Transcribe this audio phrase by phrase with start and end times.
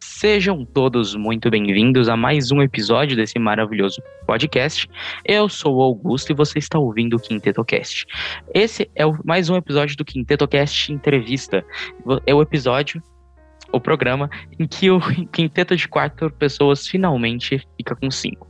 [0.00, 4.88] Sejam todos muito bem-vindos a mais um episódio desse maravilhoso podcast.
[5.24, 8.04] Eu sou o Augusto e você está ouvindo o Quinteto Cast.
[8.54, 11.64] Esse é o, mais um episódio do Quinteto Cast Entrevista.
[12.26, 13.02] É o episódio,
[13.72, 18.46] o programa, em que o quinteto de quatro pessoas finalmente fica com cinco.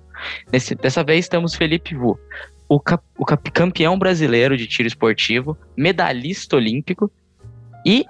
[0.53, 2.19] Nesse, dessa vez temos Felipe Vu,
[2.69, 7.11] o, cap, o cap, campeão brasileiro de tiro esportivo, medalhista olímpico
[7.85, 8.05] e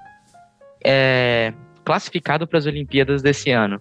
[0.84, 1.52] é,
[1.84, 3.80] classificado para as Olimpíadas desse ano.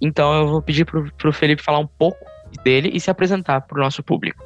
[0.00, 2.18] Então eu vou pedir para o Felipe falar um pouco
[2.64, 4.42] dele e se apresentar para o nosso público.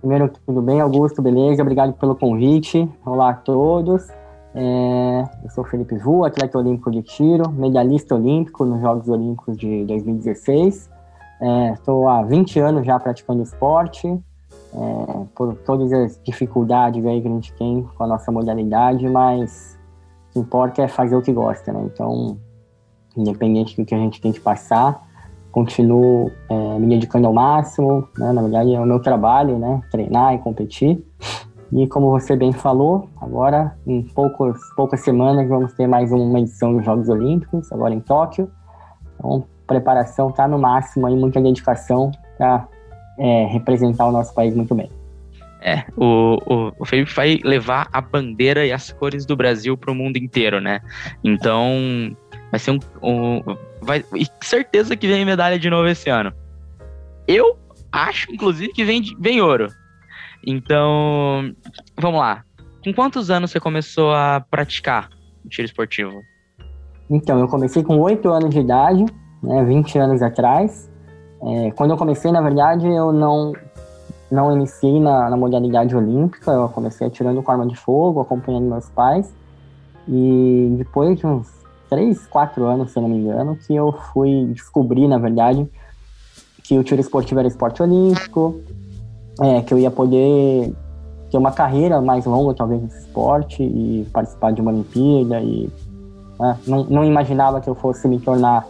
[0.00, 1.22] Primeiro, tudo bem, Augusto?
[1.22, 1.62] Beleza?
[1.62, 2.86] Obrigado pelo convite.
[3.06, 4.06] Olá a todos.
[4.54, 9.84] É, eu sou Felipe Vu, atleta olímpico de tiro, medalhista olímpico nos Jogos Olímpicos de
[9.84, 10.88] 2016.
[11.72, 17.26] Estou é, há 20 anos já praticando esporte, é, por todas as dificuldades aí que
[17.26, 19.76] a gente tem com a nossa modalidade, mas
[20.30, 21.82] que importa é fazer o que gosta, né?
[21.92, 22.38] Então,
[23.16, 25.04] independente do que a gente tem que passar,
[25.50, 28.32] continuo é, me dedicando ao máximo, né?
[28.32, 29.80] Na verdade, é o meu trabalho, né?
[29.90, 31.04] Treinar e competir.
[31.74, 36.72] E como você bem falou, agora em poucos, poucas semanas vamos ter mais uma edição
[36.72, 38.48] dos Jogos Olímpicos, agora em Tóquio.
[39.16, 42.68] Então, preparação está no máximo aí, muita dedicação para
[43.18, 44.88] é, representar o nosso país muito bem.
[45.60, 49.90] É, o, o, o, Felipe vai levar a bandeira e as cores do Brasil para
[49.90, 50.80] o mundo inteiro, né?
[51.24, 52.16] Então,
[52.52, 52.78] vai ser um.
[53.02, 53.40] um
[53.80, 56.32] vai, e certeza que vem medalha de novo esse ano.
[57.26, 57.58] Eu
[57.90, 59.68] acho, inclusive, que vem, vem ouro.
[60.46, 61.54] Então,
[61.98, 62.44] vamos lá.
[62.82, 65.08] Com quantos anos você começou a praticar
[65.48, 66.22] tiro esportivo?
[67.08, 69.04] Então, eu comecei com 8 anos de idade,
[69.42, 70.90] né, 20 anos atrás.
[71.42, 73.52] É, quando eu comecei, na verdade, eu não
[74.30, 78.88] não iniciei na, na, modalidade olímpica, eu comecei atirando com arma de fogo, acompanhando meus
[78.88, 79.32] pais.
[80.08, 81.46] E depois de uns
[81.88, 85.68] 3, 4 anos, se não me engano, que eu fui descobrir, na verdade,
[86.64, 88.60] que o tiro esportivo era esporte olímpico,
[89.40, 90.72] é, que eu ia poder
[91.30, 95.40] ter uma carreira mais longa, talvez, nesse esporte e participar de uma Olimpíada.
[95.40, 95.70] E
[96.38, 98.66] né, não, não imaginava que eu fosse me tornar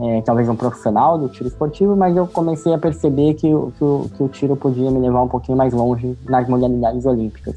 [0.00, 4.10] é, talvez um profissional do tiro esportivo, mas eu comecei a perceber que, que, o,
[4.16, 7.56] que o tiro podia me levar um pouquinho mais longe nas modalidades olímpicas.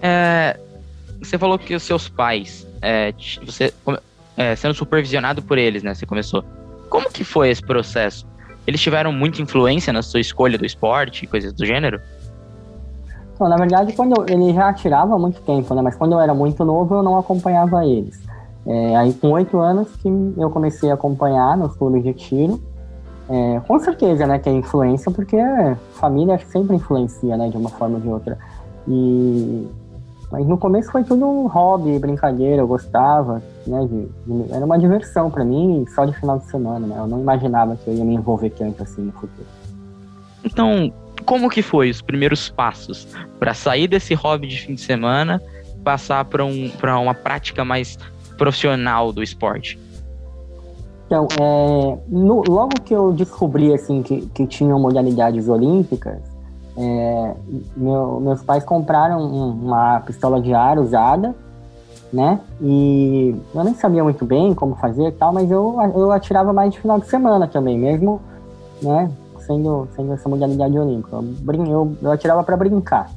[0.00, 0.58] É,
[1.20, 3.12] você falou que os seus pais, é,
[3.44, 3.72] você
[4.36, 5.94] é, sendo supervisionado por eles, né?
[5.94, 6.44] Você começou.
[6.88, 8.26] Como que foi esse processo?
[8.66, 12.00] Eles tiveram muita influência na sua escolha do esporte, coisas do gênero?
[13.34, 15.82] Então, na verdade, quando eu, ele já atirava há muito tempo, né?
[15.82, 18.20] Mas quando eu era muito novo, eu não acompanhava eles.
[18.64, 22.62] É, aí com oito anos que eu comecei a acompanhar nos clubes de tiro.
[23.28, 25.36] É, com certeza, né, que é influência, porque
[25.94, 28.38] família sempre influencia, né, de uma forma ou de outra.
[28.86, 29.66] E
[30.30, 35.30] mas no começo foi tudo hobby, brincadeira, eu gostava, né, de, de, era uma diversão
[35.30, 36.96] para mim, só de final de semana, né?
[36.98, 39.46] Eu não imaginava que eu ia me envolver tanto assim no futuro.
[40.44, 40.92] Então,
[41.24, 43.06] como que foi os primeiros passos
[43.38, 45.40] para sair desse hobby de fim de semana,
[45.84, 47.98] passar para um, uma prática mais
[48.36, 49.78] profissional do esporte?
[51.06, 56.18] Então, é, no, logo que eu descobri assim que, que tinham modalidades olímpicas,
[56.76, 57.34] é,
[57.76, 61.34] meu, meus pais compraram um, uma pistola de ar usada,
[62.12, 62.40] né?
[62.60, 66.72] E eu nem sabia muito bem como fazer e tal, mas eu, eu atirava mais
[66.72, 68.20] de final de semana também, mesmo,
[68.82, 69.10] né?
[69.38, 71.16] Sendo, sendo essa modalidade olímpica.
[71.16, 73.10] Eu, eu, eu atirava para brincar.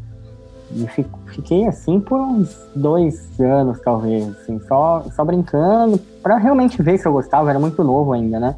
[0.74, 0.88] E
[1.28, 7.08] fiquei assim por uns dois anos, talvez, assim, só, só brincando, para realmente ver se
[7.08, 8.56] eu gostava, era muito novo ainda, né?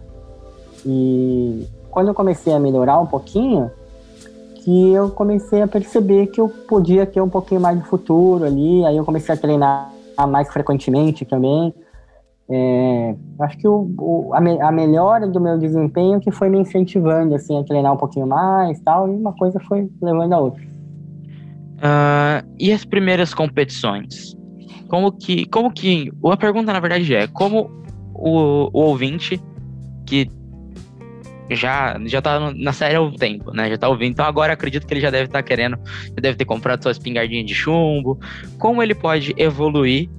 [0.85, 3.69] E quando eu comecei a melhorar um pouquinho,
[4.55, 8.85] que eu comecei a perceber que eu podia ter um pouquinho mais de futuro ali,
[8.85, 11.73] aí eu comecei a treinar mais frequentemente também.
[12.49, 16.57] É, acho que o, o, a, me, a melhora do meu desempenho que foi me
[16.57, 20.63] incentivando assim, a treinar um pouquinho mais tal, e uma coisa foi levando a outra.
[21.77, 24.35] Uh, e as primeiras competições?
[24.87, 27.69] Como que, como que, a pergunta na verdade é, como
[28.13, 29.41] o, o ouvinte
[30.05, 30.29] que
[31.51, 33.69] já já tá na série há um tempo, né?
[33.69, 34.11] Já tá ouvindo.
[34.11, 36.99] Então agora acredito que ele já deve estar tá querendo, já deve ter comprado suas
[36.99, 38.19] pingardinhas de chumbo.
[38.57, 40.09] Como ele pode evoluir,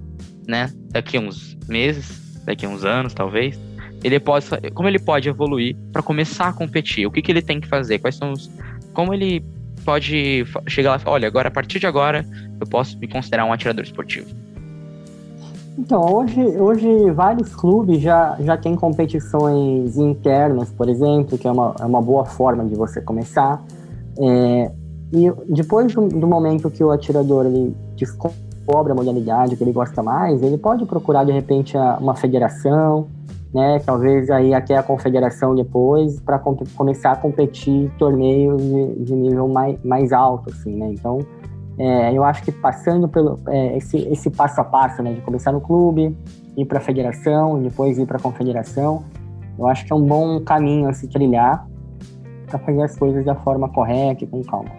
[0.47, 0.73] né?
[0.91, 3.59] Daqui uns meses, daqui uns anos, talvez.
[4.03, 7.07] Ele pode, como ele pode evoluir para começar a competir?
[7.07, 7.99] O que, que ele tem que fazer?
[7.99, 8.49] Quais são os,
[8.93, 9.45] como ele
[9.85, 12.25] pode chegar lá e falar, olha, agora a partir de agora
[12.61, 14.29] eu posso me considerar um atirador esportivo?
[15.79, 21.73] Então, hoje, hoje vários clubes já, já têm competições internas, por exemplo, que é uma,
[21.79, 23.63] é uma boa forma de você começar.
[24.19, 24.73] É,
[25.13, 30.03] e depois do, do, momento que o atirador ele descobre a modalidade que ele gosta
[30.03, 33.07] mais, ele pode procurar de repente uma federação,
[33.55, 33.79] né?
[33.79, 39.47] Talvez aí até a confederação depois para com, começar a competir torneios de, de, nível
[39.47, 40.91] mais, mais alto, assim, né?
[40.93, 41.21] Então,
[41.79, 45.13] é, eu acho que passando pelo é, esse, esse passo a passo, né?
[45.13, 46.17] De começar no clube,
[46.57, 49.05] ir para a federação, depois ir para a confederação,
[49.59, 51.67] eu acho que é um bom caminho a se trilhar
[52.47, 54.71] para fazer as coisas da forma correta e com calma.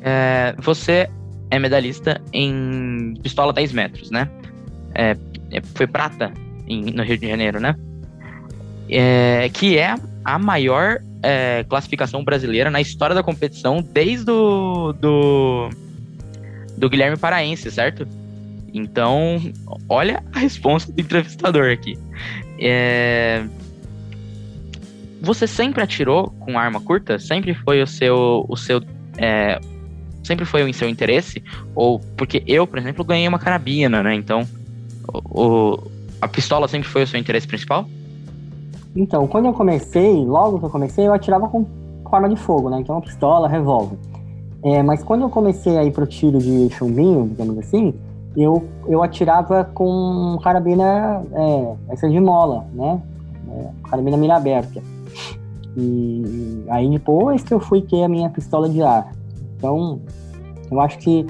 [0.00, 1.08] É, você
[1.50, 4.28] é medalhista em pistola 10 metros, né?
[4.94, 5.16] É,
[5.52, 6.32] é, foi prata
[6.66, 7.74] em, no Rio de Janeiro, né?
[8.88, 9.94] É, que é
[10.24, 15.70] a maior é, classificação brasileira na história da competição desde o do,
[16.76, 18.06] do Guilherme Paraense, certo?
[18.72, 19.40] Então,
[19.88, 21.98] olha a resposta do entrevistador aqui.
[22.58, 23.44] É...
[25.20, 27.18] Você sempre atirou com arma curta?
[27.18, 28.80] Sempre foi o seu, o seu
[29.16, 29.58] é,
[30.22, 31.42] sempre foi em seu interesse?
[31.74, 34.14] Ou porque eu, por exemplo, ganhei uma carabina, né?
[34.14, 34.46] Então,
[35.12, 37.88] o, a pistola sempre foi o seu interesse principal?
[38.98, 41.64] Então, quando eu comecei, logo que eu comecei, eu atirava com,
[42.02, 42.80] com arma de fogo, né?
[42.80, 43.96] Então, pistola, revólver.
[44.64, 47.94] É, mas quando eu comecei a ir pro tiro de chumbinho, digamos assim,
[48.36, 53.00] eu, eu atirava com carabina, é, essa de mola, né?
[53.52, 54.82] É, carabina mira aberta.
[55.76, 59.12] E aí depois que eu fui ter a minha pistola de ar.
[59.56, 60.00] Então,
[60.72, 61.24] eu acho que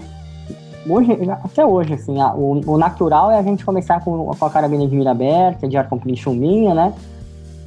[0.88, 1.12] hoje,
[1.44, 4.86] até hoje, assim, a, o, o, natural é a gente começar com, com a carabina
[4.86, 6.94] de mira aberta, de ar comprimido chumbinha, né?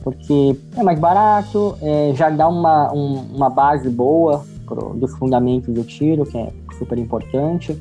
[0.03, 5.73] Porque é mais barato, é, já dá uma, um, uma base boa pro, dos fundamentos
[5.73, 7.79] do tiro, que é super importante.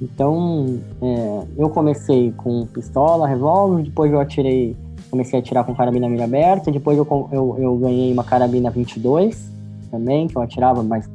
[0.00, 4.76] Então, é, eu comecei com pistola, revólver, depois eu atirei,
[5.10, 9.50] comecei a atirar com carabina mira aberta, depois eu, eu, eu ganhei uma carabina 22
[9.90, 11.08] também, que eu atirava mais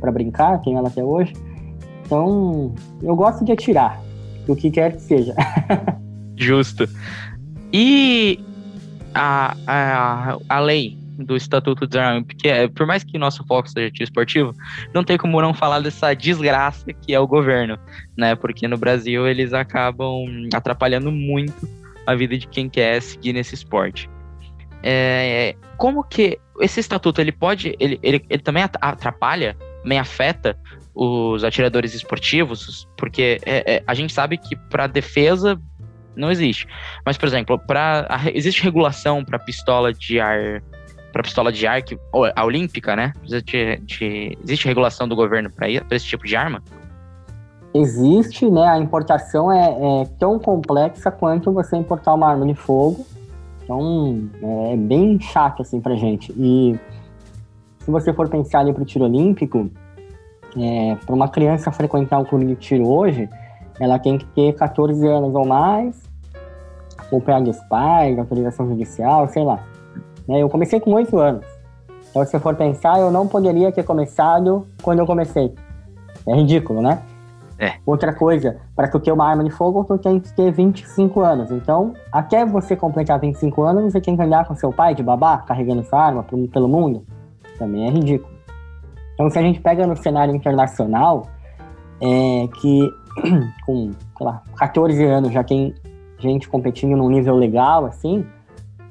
[0.00, 1.32] para brincar, tenho ela até hoje.
[2.06, 2.72] Então,
[3.02, 4.00] eu gosto de atirar,
[4.46, 5.34] do que quer que seja.
[6.36, 6.88] Justo.
[7.72, 8.38] E
[9.14, 13.68] a, a, a lei do Estatuto do Arma, porque é, por mais que nosso foco
[13.68, 14.54] seja tiro esportivo,
[14.92, 17.78] não tem como não falar dessa desgraça que é o governo,
[18.16, 18.34] né?
[18.34, 21.68] Porque no Brasil eles acabam atrapalhando muito
[22.06, 24.10] a vida de quem quer seguir nesse esporte.
[24.82, 30.58] É, como que esse estatuto ele pode, ele, ele, ele também atrapalha, também afeta
[30.94, 35.60] os atiradores esportivos, porque é, é, a gente sabe que para defesa
[36.16, 36.66] não existe.
[37.04, 40.62] Mas, por exemplo, para existe regulação para pistola de ar,
[41.12, 41.98] para pistola de ar que
[42.34, 43.12] a olímpica, né?
[43.22, 46.62] De, de, existe regulação do governo para esse tipo de arma?
[47.74, 48.66] Existe, né?
[48.66, 53.04] A importação é, é tão complexa quanto você importar uma arma de fogo
[53.64, 54.28] então,
[54.70, 56.32] é bem chato, assim, pra gente.
[56.36, 56.78] E
[57.78, 59.70] se você for pensar ali pro tiro olímpico,
[60.56, 63.28] é, para uma criança frequentar um clube de tiro hoje,
[63.80, 66.03] ela tem que ter 14 anos ou mais,
[67.06, 69.60] acompanhar dos pais, autorização judicial, sei lá.
[70.28, 70.42] Né?
[70.42, 71.46] Eu comecei com 8 anos.
[72.10, 75.52] Então, se você for pensar, eu não poderia ter começado quando eu comecei.
[76.26, 77.02] É ridículo, né?
[77.58, 77.74] É.
[77.86, 81.50] Outra coisa, para tu ter uma arma de fogo, tu tem que ter 25 anos.
[81.50, 85.38] Então, até você completar 25 anos, você tem que andar com seu pai de babá,
[85.38, 87.04] carregando sua arma pelo mundo.
[87.58, 88.32] Também é ridículo.
[89.14, 91.26] Então, se a gente pega no cenário internacional,
[92.00, 92.90] é que
[93.64, 95.74] com, sei lá, 14 anos já tem
[96.28, 98.26] gente competindo num nível legal, assim,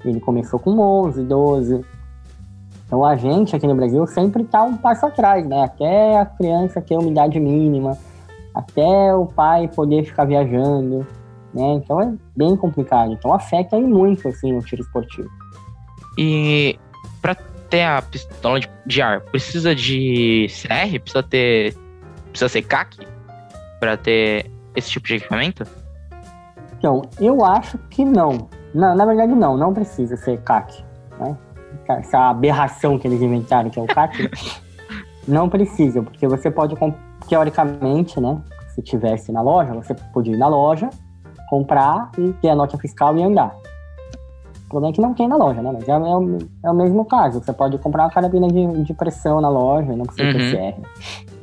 [0.05, 1.85] ele começou com 11, 12.
[2.85, 5.63] Então, a gente aqui no Brasil sempre está um passo atrás, né?
[5.63, 7.97] Até a criança ter uma idade mínima
[8.53, 10.99] até o pai poder ficar viajando,
[11.53, 11.73] né?
[11.73, 13.11] Então é bem complicado.
[13.11, 15.29] Então afeta muito assim o tiro esportivo.
[16.17, 16.77] E
[17.21, 17.35] para
[17.69, 20.99] ter a pistola de, de, ar, precisa de CR?
[20.99, 21.75] Precisa ter
[22.29, 22.97] precisa ser CAC
[23.79, 25.65] para ter esse tipo de equipamento?
[26.83, 28.49] Então, eu acho que não.
[28.75, 30.83] Na, na verdade, não, não precisa ser CAC.
[31.17, 31.37] Né?
[31.87, 34.29] Essa aberração que eles inventaram, que é o CAC,
[35.25, 36.75] não precisa, porque você pode
[37.29, 38.37] teoricamente, né?
[38.75, 40.89] Se tivesse na loja, você podia ir na loja,
[41.49, 43.55] comprar e ter a nota fiscal e andar.
[44.65, 45.71] O problema é que não tem na loja, né?
[45.71, 47.41] Mas é, é, o, é o mesmo caso.
[47.41, 50.51] Você pode comprar uma carabina de, de pressão na loja, não precisa uhum.
[50.51, 51.33] ter CR.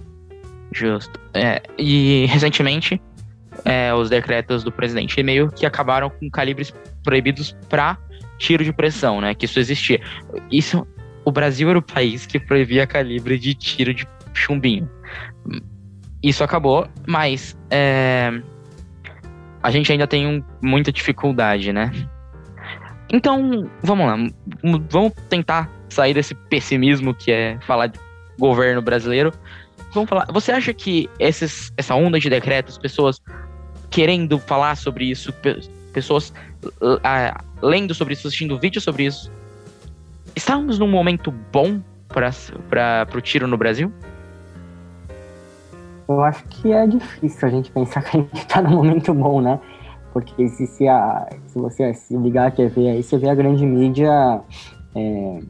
[0.72, 1.18] Justo.
[1.32, 3.00] É, e recentemente,
[3.64, 7.98] é, os decretos do presidente meio que acabaram com calibres proibidos para
[8.38, 9.34] tiro de pressão, né?
[9.34, 10.00] Que isso existia.
[10.50, 10.86] Isso,
[11.24, 14.88] o Brasil era o país que proibia calibre de tiro de chumbinho
[16.22, 18.30] isso acabou, mas é,
[19.62, 21.90] a gente ainda tem um, muita dificuldade, né?
[23.12, 24.16] Então, vamos lá.
[24.88, 27.98] Vamos tentar sair desse pessimismo que é falar de
[28.38, 29.32] governo brasileiro.
[29.92, 30.26] Vamos falar.
[30.30, 33.20] Você acha que esses, essa onda de decretos, pessoas
[33.90, 35.32] querendo falar sobre isso,
[35.92, 36.32] pessoas
[36.64, 39.30] uh, lendo sobre isso, assistindo vídeos sobre isso,
[40.34, 43.92] estamos num momento bom para o tiro no Brasil?
[46.08, 49.40] Eu acho que é difícil a gente pensar que a gente está num momento bom,
[49.40, 49.60] né?
[50.12, 53.64] Porque se, se, a, se você se ligar a TV aí, você vê a grande
[53.64, 54.40] mídia
[54.94, 55.40] é,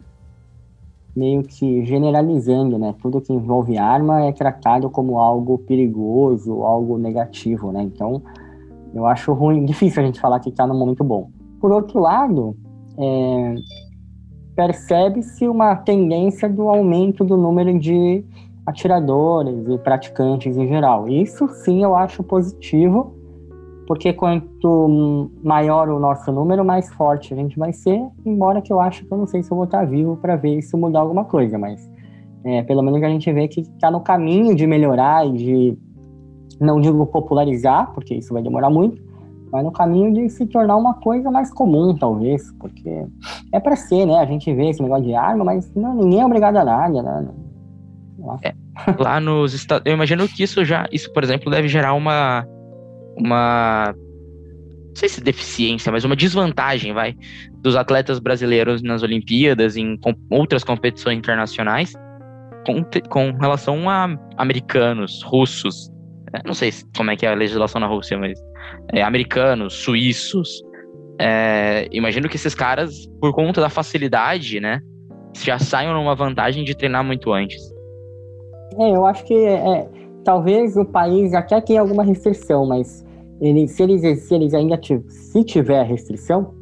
[1.15, 2.95] meio que generalizando, né?
[3.01, 7.83] Tudo que envolve arma é tratado como algo perigoso, algo negativo, né?
[7.83, 8.23] Então,
[8.95, 11.31] eu acho ruim, difícil a gente falar que está num momento bom.
[11.61, 12.57] Por outro lado,
[12.99, 13.55] é,
[14.55, 18.25] percebe-se uma tendência do aumento do número de
[18.67, 21.09] atiradores e praticantes em geral.
[21.09, 23.15] Isso sim eu acho positivo,
[23.91, 28.79] porque quanto maior o nosso número, mais forte a gente vai ser, embora que eu
[28.79, 31.25] acho que eu não sei se eu vou estar vivo para ver isso mudar alguma
[31.25, 31.91] coisa, mas
[32.45, 35.79] é, pelo menos a gente vê que está no caminho de melhorar e de,
[36.61, 39.03] não digo popularizar, porque isso vai demorar muito,
[39.51, 43.05] mas no caminho de se tornar uma coisa mais comum, talvez, porque
[43.53, 44.21] é para ser, né?
[44.21, 47.29] A gente vê esse negócio de arma, mas não, ninguém é obrigado a nada, né?
[48.45, 48.55] É,
[49.03, 52.47] lá nos Estados eu imagino que isso já, isso por exemplo, deve gerar uma
[53.17, 53.95] uma
[54.91, 57.15] não sei se deficiência, mas uma desvantagem, vai,
[57.63, 61.95] dos atletas brasileiros nas Olimpíadas, em com, outras competições internacionais,
[62.67, 65.91] com, com relação a americanos, russos.
[66.35, 68.39] É, não sei como é que é a legislação na Rússia, mas
[68.93, 70.61] é, americanos, suíços.
[71.21, 74.81] É, imagino que esses caras, por conta da facilidade, né,
[75.41, 77.63] já saiam numa vantagem de treinar muito antes.
[78.79, 79.89] É, eu acho que é,
[80.25, 83.05] talvez o país até tenha alguma restrição, mas
[83.41, 86.55] ele, se, eles, se eles ainda se tiver restrição,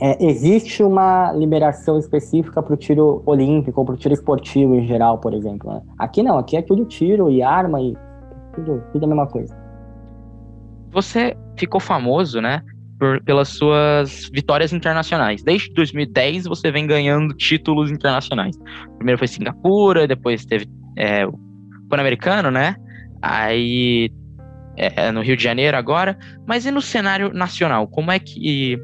[0.00, 5.18] é, existe uma liberação específica para o tiro olímpico para o tiro esportivo em geral,
[5.18, 5.72] por exemplo.
[5.72, 5.80] Né?
[5.98, 7.96] Aqui não, aqui é tudo tiro e arma e
[8.54, 9.56] tudo, tudo a mesma coisa.
[10.90, 12.62] Você ficou famoso, né?
[13.24, 15.42] Pelas suas vitórias internacionais.
[15.42, 18.56] Desde 2010 você vem ganhando títulos internacionais.
[18.96, 21.26] Primeiro foi Singapura, depois teve é,
[21.88, 22.76] Pan-Americano, né?
[23.22, 24.10] Aí
[24.76, 26.18] é, no Rio de Janeiro agora.
[26.46, 27.86] Mas e no cenário nacional?
[27.88, 28.78] Como é que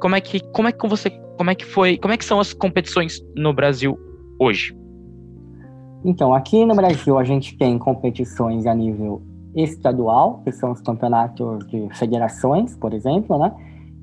[0.00, 2.40] como é que como é que você como é que foi como é que são
[2.40, 3.98] as competições no Brasil
[4.38, 4.76] hoje?
[6.04, 9.22] Então aqui no Brasil a gente tem competições a nível
[9.54, 13.52] estadual, que são os campeonatos de federações, por exemplo, né?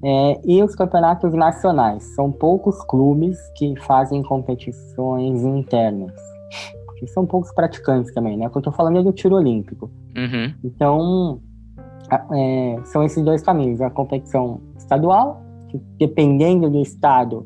[0.02, 2.04] É, e os campeonatos nacionais.
[2.16, 6.14] São poucos clubes que fazem competições internas.
[7.08, 8.48] São poucos praticantes também, né?
[8.48, 9.90] O que eu tô falando é do tiro olímpico.
[10.16, 10.54] Uhum.
[10.64, 11.42] Então,
[12.34, 13.82] é, são esses dois caminhos.
[13.82, 17.46] A competição estadual, que dependendo do estado,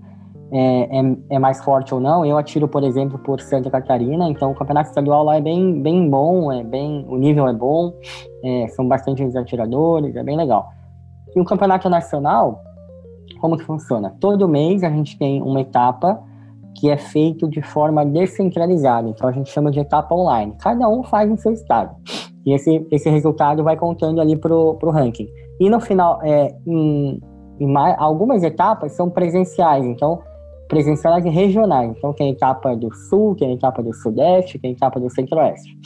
[0.51, 2.23] é, é, é, mais forte ou não.
[2.23, 6.07] Eu atiro, por exemplo, por Santa Catarina, então o campeonato estadual lá é bem, bem
[6.07, 7.91] bom, é bem, o nível é bom,
[8.43, 10.71] é, são bastante atiradores, é bem legal.
[11.35, 12.61] E o campeonato nacional,
[13.41, 14.15] como que funciona?
[14.19, 16.21] Todo mês a gente tem uma etapa
[16.75, 20.53] que é feito de forma descentralizada, então a gente chama de etapa online.
[20.59, 21.95] Cada um faz no seu estado.
[22.45, 25.27] E esse, esse resultado vai contando ali pro, pro ranking.
[25.59, 27.19] E no final, é, em,
[27.59, 30.19] em mais, algumas etapas são presenciais, então
[30.67, 31.95] presenciais regionais.
[31.97, 35.77] Então, tem etapa do Sul, tem etapa do Sudeste, tem etapa do Centro-Oeste.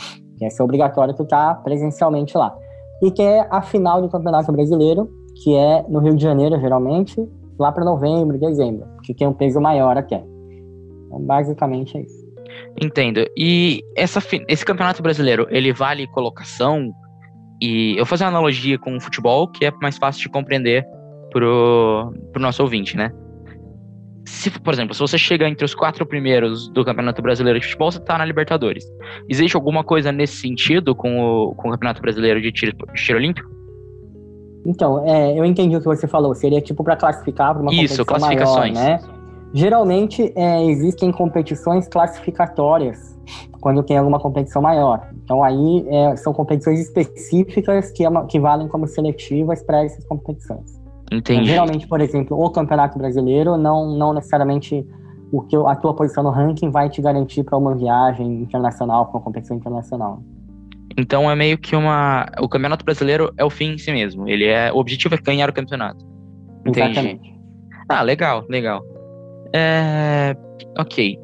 [0.42, 2.56] Essa é obrigatório tu estar tá presencialmente lá.
[3.02, 5.10] E que é a final do Campeonato Brasileiro,
[5.44, 7.16] que é no Rio de Janeiro, geralmente,
[7.60, 10.24] lá para novembro, dezembro, que tem um peso maior até.
[11.08, 12.28] Então, basicamente é isso.
[12.82, 13.26] Entendo.
[13.36, 16.92] E essa, esse Campeonato Brasileiro, ele vale colocação?
[17.62, 20.86] E eu vou fazer uma analogia com o futebol, que é mais fácil de compreender
[21.32, 23.12] pro, pro nosso ouvinte, né?
[24.28, 27.92] se, por exemplo, se você chega entre os quatro primeiros do Campeonato Brasileiro de Futebol,
[27.92, 28.86] você está na Libertadores.
[29.30, 33.18] Existe alguma coisa nesse sentido com o, com o Campeonato Brasileiro de tiro, de tiro
[33.18, 33.50] Olímpico?
[34.66, 36.36] Então, é, eu entendi o que você falou.
[36.36, 38.74] Seria tipo para classificar para uma Isso, competição classificações.
[38.74, 39.17] maior, né?
[39.54, 43.18] Geralmente é, existem competições classificatórias
[43.60, 45.10] quando tem alguma competição maior.
[45.24, 50.78] Então aí é, são competições específicas que, é que valem como seletivas para essas competições.
[51.12, 51.48] Entendi.
[51.48, 54.86] Geralmente, por exemplo, o Campeonato Brasileiro não, não necessariamente
[55.32, 59.18] o que a tua posição no ranking vai te garantir para uma viagem internacional, para
[59.18, 60.22] uma competição internacional.
[60.98, 62.26] Então é meio que uma.
[62.40, 64.28] O Campeonato Brasileiro é o fim em si mesmo.
[64.28, 64.72] Ele é.
[64.72, 66.06] O objetivo é ganhar o campeonato.
[66.66, 66.92] Entendi.
[66.92, 67.38] Exatamente.
[67.88, 68.82] Ah, legal, legal.
[69.54, 70.36] É...
[70.78, 71.20] Ok.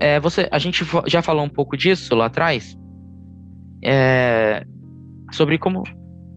[0.00, 2.76] É, você, a gente já falou um pouco disso lá atrás.
[3.82, 4.64] É...
[5.32, 5.84] Sobre como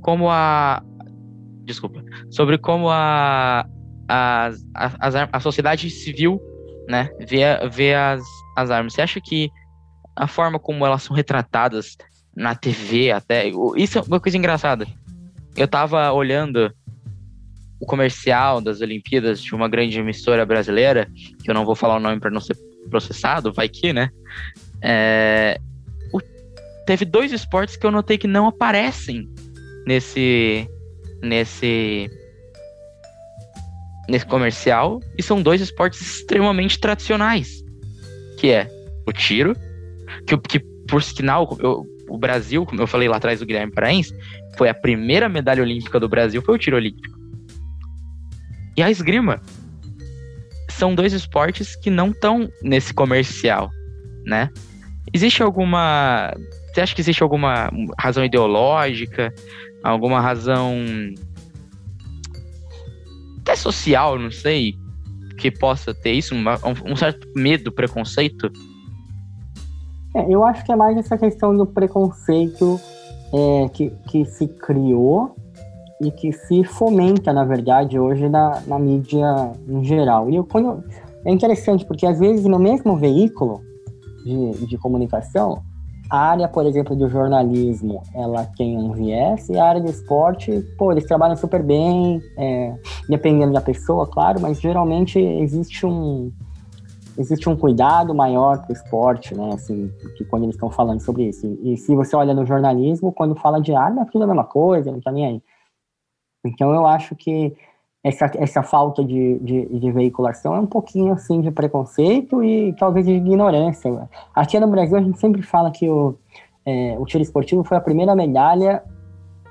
[0.01, 0.83] como a.
[1.63, 2.03] Desculpa.
[2.29, 3.65] Sobre como a.
[4.13, 6.41] A, a, a sociedade civil
[6.89, 8.21] né, vê, vê as,
[8.57, 8.93] as armas.
[8.93, 9.49] Você acha que
[10.17, 11.95] a forma como elas são retratadas
[12.35, 13.49] na TV até.
[13.77, 14.85] Isso é uma coisa engraçada.
[15.55, 16.73] Eu tava olhando
[17.81, 21.09] o comercial das Olimpíadas de uma grande emissora brasileira,
[21.43, 22.55] que eu não vou falar o nome para não ser
[22.89, 24.11] processado, vai que, né?
[24.81, 25.59] É,
[26.13, 26.19] o,
[26.85, 29.27] teve dois esportes que eu notei que não aparecem
[29.87, 30.67] nesse
[31.23, 32.09] nesse
[34.07, 37.63] nesse comercial e são dois esportes extremamente tradicionais,
[38.39, 38.69] que é
[39.07, 39.55] o tiro,
[40.27, 44.13] que, que por sinal eu, o Brasil, como eu falei lá atrás do Guilherme Paraense,
[44.55, 47.20] foi a primeira medalha olímpica do Brasil, foi o tiro olímpico.
[48.75, 49.41] E a esgrima.
[50.69, 53.69] São dois esportes que não estão nesse comercial,
[54.25, 54.49] né?
[55.13, 56.33] Existe alguma.
[56.73, 59.33] Você acha que existe alguma razão ideológica?
[59.83, 60.75] Alguma razão.
[63.41, 64.75] até social, não sei,
[65.37, 66.35] que possa ter isso?
[66.35, 68.51] Um, certo medo, preconceito?
[70.15, 72.79] É, eu acho que é mais essa questão do preconceito
[73.33, 75.35] é, que, que se criou
[76.01, 80.29] e que se fomenta, na verdade, hoje na, na mídia em geral.
[80.29, 80.83] E eu, quando,
[81.23, 83.61] é interessante, porque às vezes no mesmo veículo
[84.25, 85.61] de, de comunicação,
[86.09, 90.51] a área, por exemplo, do jornalismo, ela tem um viés, e a área do esporte,
[90.77, 92.75] pô, eles trabalham super bem, é,
[93.07, 96.31] dependendo da pessoa, claro, mas geralmente existe um,
[97.17, 99.51] existe um cuidado maior para o esporte, né?
[99.53, 101.47] Assim, que quando eles estão falando sobre isso.
[101.61, 104.91] E, se você olha no jornalismo, quando fala de arma, é tudo a mesma coisa,
[104.91, 105.41] não está nem aí.
[106.45, 107.55] Então eu acho que
[108.03, 113.05] essa, essa falta de, de, de, veiculação é um pouquinho assim de preconceito e talvez
[113.05, 114.09] de ignorância.
[114.33, 116.15] Aqui no Brasil a gente sempre fala que o,
[116.65, 118.83] é, o tiro esportivo foi a primeira medalha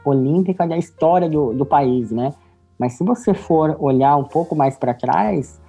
[0.05, 2.33] olímpica da história do, do país, né?
[2.79, 5.61] Mas se você for olhar um pouco mais para trás,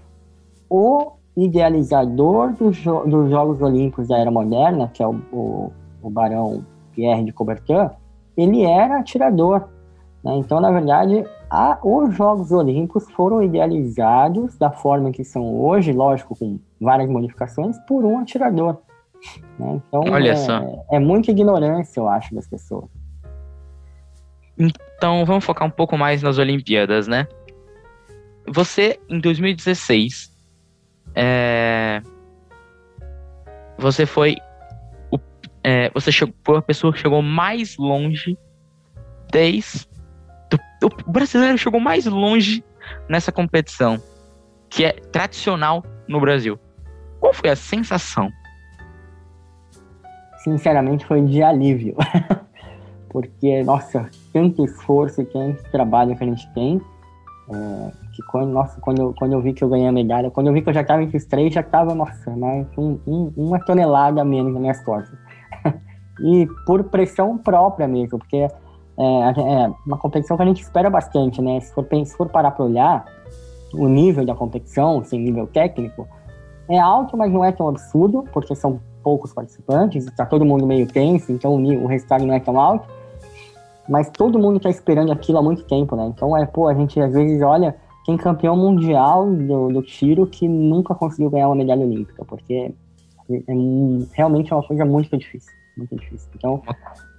[0.70, 6.10] o idealizador do jo dos Jogos Olímpicos da Era Moderna, que é o, o, o
[6.10, 7.90] Barão Pierre de Coubertin,
[8.36, 9.68] ele era atirador.
[10.24, 10.36] Né?
[10.38, 16.36] Então, na verdade, a, os Jogos Olímpicos foram idealizados da forma que são hoje, lógico,
[16.36, 18.77] com várias modificações, por um atirador.
[19.60, 19.81] Né?
[19.88, 20.86] Então, Olha é, só.
[20.92, 22.86] é muita ignorância, eu acho, das pessoas.
[24.57, 27.27] Então, vamos focar um pouco mais nas Olimpíadas, né?
[28.48, 30.31] Você, em 2016,
[31.16, 32.01] é...
[33.77, 34.36] você foi
[35.12, 35.18] o...
[35.64, 35.90] é...
[35.92, 38.38] você chegou, foi a pessoa que chegou mais longe
[39.31, 39.88] desde
[40.81, 42.63] o brasileiro chegou mais longe
[43.07, 44.01] nessa competição,
[44.70, 46.59] que é tradicional no Brasil.
[47.20, 48.31] Qual foi a sensação?
[50.44, 51.96] Sinceramente, foi de alívio.
[53.09, 56.81] Porque, nossa, tanto esforço e tanto trabalho que a gente tem.
[57.53, 60.48] É, que quando, nossa, quando eu, quando eu vi que eu ganhei a medalha, quando
[60.48, 63.33] eu vi que eu já estava entre os três, já estava, nossa, mais um, um,
[63.35, 65.20] uma tonelada menos nas minhas costas.
[66.24, 68.48] e por pressão própria mesmo, porque
[68.98, 71.60] é, é, uma competição que a gente espera bastante, né?
[71.60, 73.06] Se for, se for parar para olhar,
[73.74, 76.08] o nível da competição, assim, nível técnico,
[76.70, 80.88] é alto, mas não é tão absurdo, porque são poucos participantes, está todo mundo meio
[80.88, 82.88] tenso, então o, o resultado não é tão alto.
[83.90, 86.06] Mas todo mundo está esperando aquilo há muito tempo, né?
[86.08, 87.75] Então, é, pô, a gente às vezes olha
[88.06, 92.74] quem campeão mundial do, do tiro que nunca conseguiu ganhar uma medalha olímpica, porque
[93.30, 93.54] é, é,
[94.14, 96.30] realmente é uma coisa muito difícil, muito difícil.
[96.36, 96.62] Então,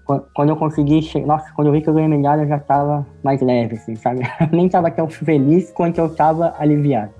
[0.04, 3.06] quando eu consegui chegar, nossa, quando eu vi que eu ganhei medalha, eu já tava
[3.22, 4.20] mais leve, assim, sabe?
[4.52, 7.12] nem tava tão feliz quanto eu tava aliviado.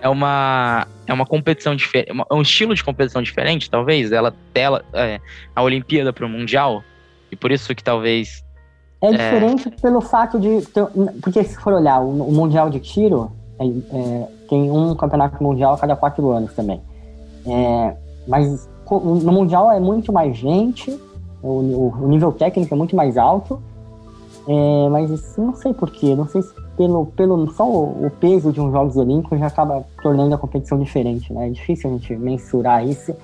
[0.00, 4.84] É uma, é uma competição diferente, é um estilo de competição diferente, talvez, ela tela
[4.92, 5.20] é,
[5.54, 6.82] a Olimpíada para o Mundial,
[7.32, 8.44] e por isso que talvez...
[9.02, 10.62] É, é diferente pelo fato de,
[11.20, 15.74] porque se for olhar, o, o Mundial de Tiro é, é, tem um campeonato mundial
[15.74, 16.80] a cada quatro anos também.
[17.46, 20.90] É, mas no Mundial é muito mais gente,
[21.42, 23.60] o, o nível técnico é muito mais alto,
[24.48, 28.52] é, mas assim, não sei porquê, não sei se pelo, pelo só o, o, peso
[28.52, 31.48] de uns Jogos Olímpicos já acaba tornando a competição diferente, né?
[31.48, 33.14] É difícil a gente mensurar isso,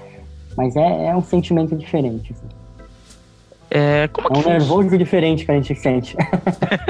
[0.56, 2.32] mas é, é um sentimento diferente.
[2.32, 2.48] Assim.
[3.70, 6.16] É, como é um nervoso diferente que a gente sente.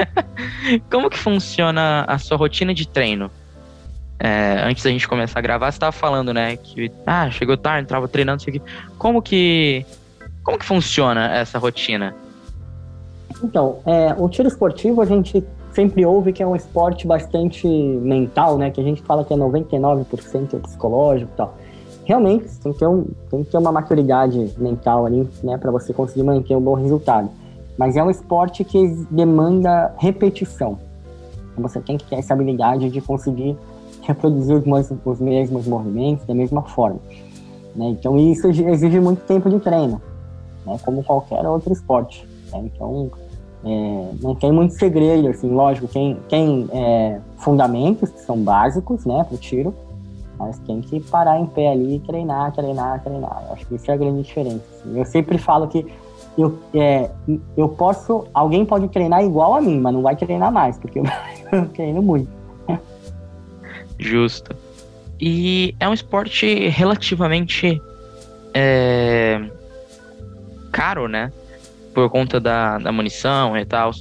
[0.89, 3.29] como que funciona a sua rotina de treino?
[4.19, 6.57] É, antes da gente começar a gravar, você estava falando, né?
[6.57, 8.61] Que ah, chegou tarde, estava treinando, isso aqui.
[8.97, 9.85] Como que
[10.45, 12.15] como que funciona essa rotina?
[13.43, 18.57] Então, é, o tiro esportivo a gente sempre ouve que é um esporte bastante mental,
[18.57, 18.69] né?
[18.69, 21.57] Que a gente fala que é 99% psicológico e tal.
[22.05, 25.57] Realmente, tem que, ter um, tem que ter uma maturidade mental ali, né?
[25.57, 27.29] Para você conseguir manter um bom resultado.
[27.77, 30.77] mas é um esporte que demanda repetição.
[31.57, 33.57] Você tem que ter essa habilidade de conseguir
[34.01, 36.99] reproduzir os, os mesmos movimentos da mesma forma.
[37.75, 37.87] Né?
[37.87, 40.01] Então isso exige muito tempo de treino,
[40.65, 40.77] né?
[40.83, 42.27] como qualquer outro esporte.
[42.51, 42.69] Né?
[42.73, 43.11] Então
[43.63, 49.23] é, não tem muito segredo, assim, lógico, tem, tem é, fundamentos que são básicos né,
[49.23, 49.73] para o tiro,
[50.37, 53.43] mas tem que parar em pé ali e treinar, treinar, treinar.
[53.47, 54.61] Eu acho que isso é a grande diferença.
[54.71, 54.99] Assim.
[54.99, 55.85] Eu sempre falo que
[56.37, 57.09] eu, é,
[57.55, 58.27] eu posso.
[58.33, 61.03] Alguém pode treinar igual a mim, mas não vai treinar mais, porque eu,
[61.51, 62.29] eu treino muito.
[63.97, 64.55] Justo.
[65.19, 67.81] E é um esporte relativamente
[68.53, 69.49] é,
[70.75, 71.31] caro, né?
[71.93, 73.91] Por conta da, da munição e tal.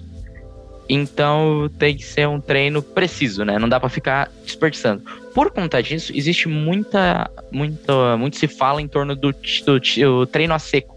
[0.89, 3.61] Então tem que ser um treino preciso, né?
[3.61, 5.03] Não dá para ficar desperdiçando.
[5.33, 10.53] Por conta disso, existe muita, muita, muito se fala em torno do, do, do treino
[10.53, 10.95] a seco.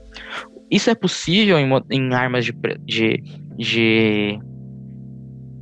[0.70, 2.52] Isso é possível em, em armas de,
[2.84, 3.24] de,
[3.56, 4.40] de,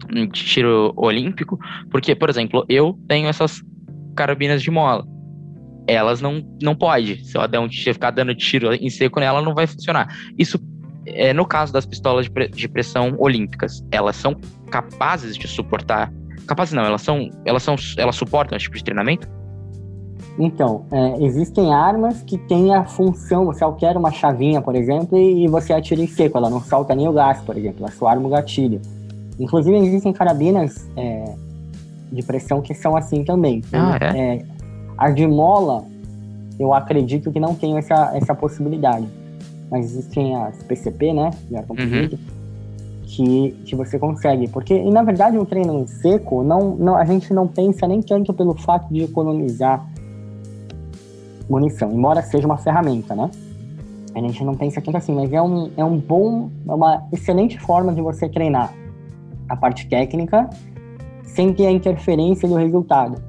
[0.09, 1.59] de tiro olímpico,
[1.91, 3.61] porque, por exemplo, eu tenho essas
[4.15, 5.05] carabinas de mola.
[5.87, 7.23] Elas não, não pode.
[7.25, 10.07] Se eu der um tiro, ficar dando tiro em seco nela, não vai funcionar.
[10.37, 10.59] Isso
[11.05, 14.35] é, no caso das pistolas de, pre de pressão olímpicas, elas são
[14.71, 16.11] capazes de suportar.
[16.47, 17.29] Capazes não, elas são.
[17.45, 17.75] Elas são.
[17.97, 19.27] Elas suportam esse tipo de treinamento?
[20.37, 25.45] Então, é, existem armas que têm a função, você altera uma chavinha, por exemplo, e,
[25.45, 28.07] e você atira em seco, ela não solta nem o gás, por exemplo, ela só
[28.07, 28.81] arma o gatilho.
[29.39, 31.35] Inclusive existem carabinas é,
[32.11, 33.61] de pressão que são assim também.
[33.71, 34.17] Ah, é?
[34.17, 34.45] é
[34.97, 35.85] a de mola,
[36.59, 39.07] eu acredito que não tem essa, essa possibilidade
[39.69, 41.31] mas existem as PCP, né?
[41.51, 42.17] Uhum.
[43.03, 44.47] Que, que você consegue.
[44.47, 48.33] Porque, e, na verdade, o treino seco, não, não, a gente não pensa nem tanto
[48.33, 49.85] pelo fato de economizar
[51.49, 53.29] munição, embora seja uma ferramenta, né?
[54.15, 57.59] A gente não pensa tanto assim, mas é um, é um bom, é uma excelente
[57.59, 58.73] forma de você treinar
[59.47, 60.49] a parte técnica
[61.23, 63.21] sem ter a interferência do resultado.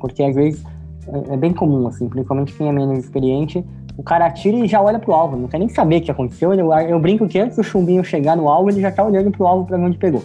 [0.00, 0.62] Porque às vezes
[1.08, 3.64] é, é bem comum, assim, principalmente quem é menos experiente,
[3.96, 6.52] o cara atira e já olha pro alvo, não quer nem saber o que aconteceu.
[6.52, 9.66] Eu, brinco que antes do chumbinho chegar no alvo, ele já tá olhando pro alvo
[9.66, 10.22] para ver onde pegou.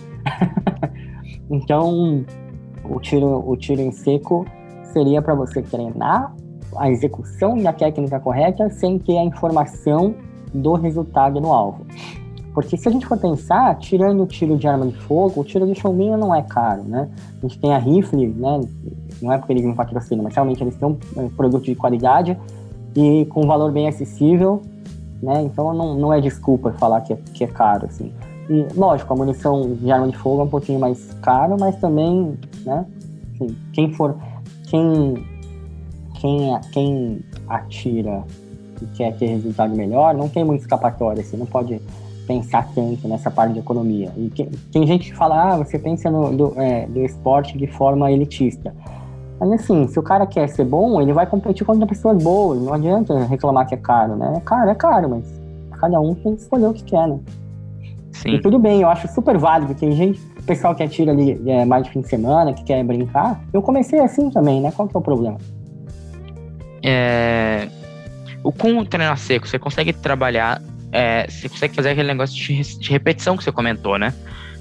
[1.50, 2.26] então,
[2.84, 4.46] o tiro, o tiro em seco
[4.92, 6.34] seria para você treinar
[6.76, 10.16] a execução da técnica correta sem ter a informação
[10.54, 11.86] do resultado no alvo.
[12.54, 15.68] Porque se a gente for pensar, tirando o tiro de arma de fogo, o tiro
[15.68, 17.08] de chumbinho não é caro, né?
[17.38, 18.62] A gente tem a rifle, né?
[19.22, 22.38] Não é porque eles não patrocinam, mas realmente eles têm um produto de qualidade
[22.96, 24.62] e com valor bem acessível,
[25.22, 25.42] né?
[25.44, 28.12] Então não, não é desculpa falar que é, que é caro, assim.
[28.50, 32.38] E, lógico, a munição de arma de fogo é um pouquinho mais caro, mas também,
[32.66, 32.86] né?
[33.36, 34.16] Assim, quem for...
[34.68, 35.26] Quem,
[36.20, 38.24] quem, quem atira
[38.82, 41.82] e quer ter resultado melhor, não tem muito escapatória, assim, não pode
[42.28, 44.12] pensar tanto nessa parte de economia.
[44.16, 47.66] E que, tem gente que fala, ah, você pensa no, do, é, do esporte de
[47.66, 48.74] forma elitista.
[49.40, 52.62] Mas assim, se o cara quer ser bom, ele vai competir contra pessoas boas.
[52.62, 54.34] Não adianta reclamar que é caro, né?
[54.36, 55.42] É caro, é caro, mas
[55.80, 57.20] cada um tem que escolher o que quer, né?
[58.12, 58.36] Sim.
[58.36, 59.74] E tudo bem, eu acho super válido.
[59.74, 63.40] Tem gente, pessoal que atira ali é, mais de fim de semana, que quer brincar.
[63.54, 64.72] Eu comecei assim também, né?
[64.76, 65.38] Qual que é o problema?
[66.84, 67.70] É...
[68.44, 72.78] O, com o treino seco, você consegue trabalhar, é, você consegue fazer aquele negócio de,
[72.78, 74.14] de repetição que você comentou, né?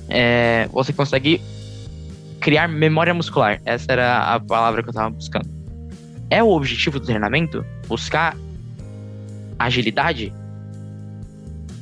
[0.09, 1.41] É, você consegue
[2.49, 3.61] criar memória muscular.
[3.67, 5.47] Essa era a palavra que eu estava buscando.
[6.31, 7.63] É o objetivo do treinamento?
[7.87, 8.35] Buscar
[9.59, 10.33] agilidade?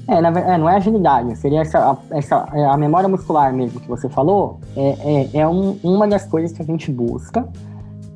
[0.09, 3.88] É, na, é, não é agilidade, seria essa, essa é, a memória muscular mesmo que
[3.88, 7.46] você falou, é, é, é um, uma das coisas que a gente busca.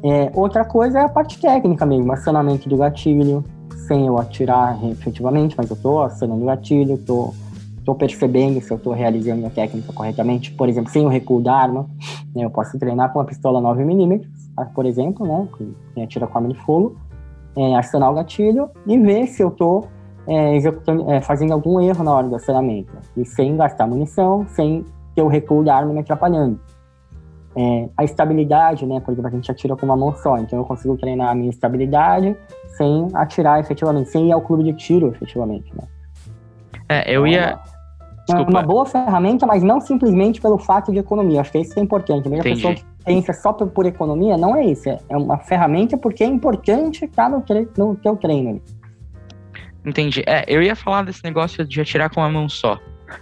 [0.03, 3.45] É, outra coisa é a parte técnica mesmo, acionamento do gatilho,
[3.87, 7.33] sem eu atirar efetivamente, mas eu estou acionando o gatilho, estou
[7.81, 11.55] estou percebendo se eu estou realizando a técnica corretamente, por exemplo, sem o recuo da
[11.55, 11.87] arma.
[12.35, 14.25] Né, eu posso treinar com uma pistola 9mm,
[14.75, 16.97] por exemplo, né, que atira com arma de fogo,
[17.57, 19.89] é, acionar o gatilho e ver se eu estou
[20.27, 20.59] é,
[21.09, 22.93] é, fazendo algum erro na hora do acionamento.
[23.17, 26.61] E sem gastar munição, sem ter o recuo da arma me atrapalhando.
[27.57, 29.01] É, a estabilidade, né?
[29.01, 31.51] Por exemplo, a gente atira com uma mão só, então eu consigo treinar a minha
[31.51, 32.37] estabilidade
[32.77, 35.83] sem atirar efetivamente, sem ir ao clube de tiro efetivamente, né?
[36.91, 37.57] É, eu ia,
[38.27, 38.51] Desculpa.
[38.51, 41.41] uma boa ferramenta, mas não simplesmente pelo fato de economia.
[41.41, 42.27] Acho que isso é importante.
[42.27, 44.89] A pessoa que pensa só por, por, economia, não é isso.
[44.89, 47.45] É uma ferramenta porque é importante estar no,
[47.79, 48.61] no teu treino.
[49.87, 50.25] Entendi.
[50.27, 52.77] É, eu ia falar desse negócio de atirar com uma mão só.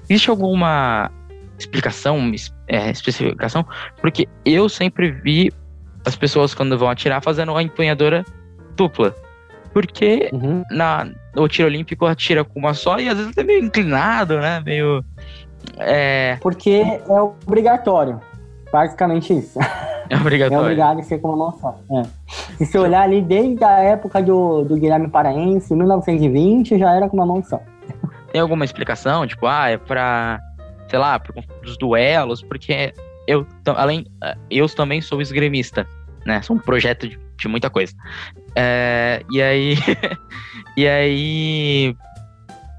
[0.08, 1.10] Existe alguma
[1.58, 2.32] explicação,
[2.66, 3.66] é, especificação?
[4.00, 5.52] Porque eu sempre vi
[6.06, 8.24] as pessoas, quando vão atirar, fazendo a empunhadora
[8.74, 9.14] dupla.
[9.72, 10.62] Porque uhum.
[10.70, 14.60] na, o tiro olímpico atira com uma só e às vezes é meio inclinado, né?
[14.64, 15.04] Meio.
[15.76, 16.38] É...
[16.40, 18.20] Porque é obrigatório.
[18.72, 19.58] Basicamente isso.
[20.10, 20.62] É obrigatório.
[20.62, 21.78] É obrigado a ser com uma mão só.
[21.90, 22.02] É.
[22.56, 27.16] Se você olhar ali, desde a época do, do Guilherme Paraense, 1920, já era com
[27.16, 27.60] uma mão só.
[28.32, 29.26] Tem alguma explicação?
[29.26, 30.40] Tipo, ah, é pra,
[30.88, 31.20] sei lá,
[31.62, 32.94] dos duelos, porque
[33.26, 34.06] eu, além,
[34.50, 35.86] eu também sou esgrimista,
[36.24, 36.40] né?
[36.40, 37.92] Sou um projeto de, de muita coisa.
[38.54, 39.74] É, e aí,
[40.76, 41.96] e aí,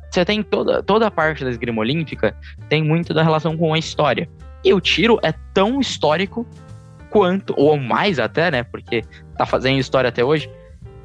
[0.09, 2.35] você tem toda, toda a parte da esgrima olímpica
[2.67, 4.29] tem muito da relação com a história.
[4.63, 6.45] E o tiro é tão histórico
[7.09, 8.63] quanto, ou mais até, né?
[8.63, 9.03] Porque
[9.37, 10.49] tá fazendo história até hoje,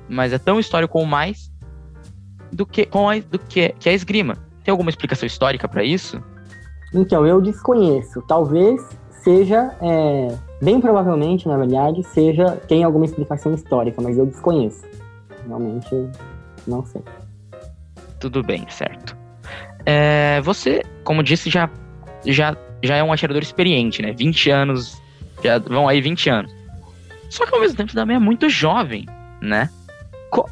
[0.09, 1.53] mas é tão histórico ou mais
[2.53, 4.37] do que com a, do que, que a esgrima.
[4.63, 6.23] Tem alguma explicação histórica para isso?
[6.93, 8.23] Então, eu desconheço.
[8.23, 8.81] Talvez
[9.23, 14.83] seja, é, bem provavelmente, na verdade, seja, tem alguma explicação histórica, mas eu desconheço.
[15.47, 15.91] Realmente,
[16.67, 17.03] não sei.
[18.19, 19.17] Tudo bem, certo.
[19.85, 21.71] É, você, como disse, já,
[22.25, 24.13] já, já é um atirador experiente, né?
[24.13, 25.01] 20 anos,
[25.43, 26.55] já vão aí 20 anos.
[27.29, 29.05] Só que ao mesmo tempo também é muito jovem,
[29.43, 29.69] né?
[30.31, 30.49] Co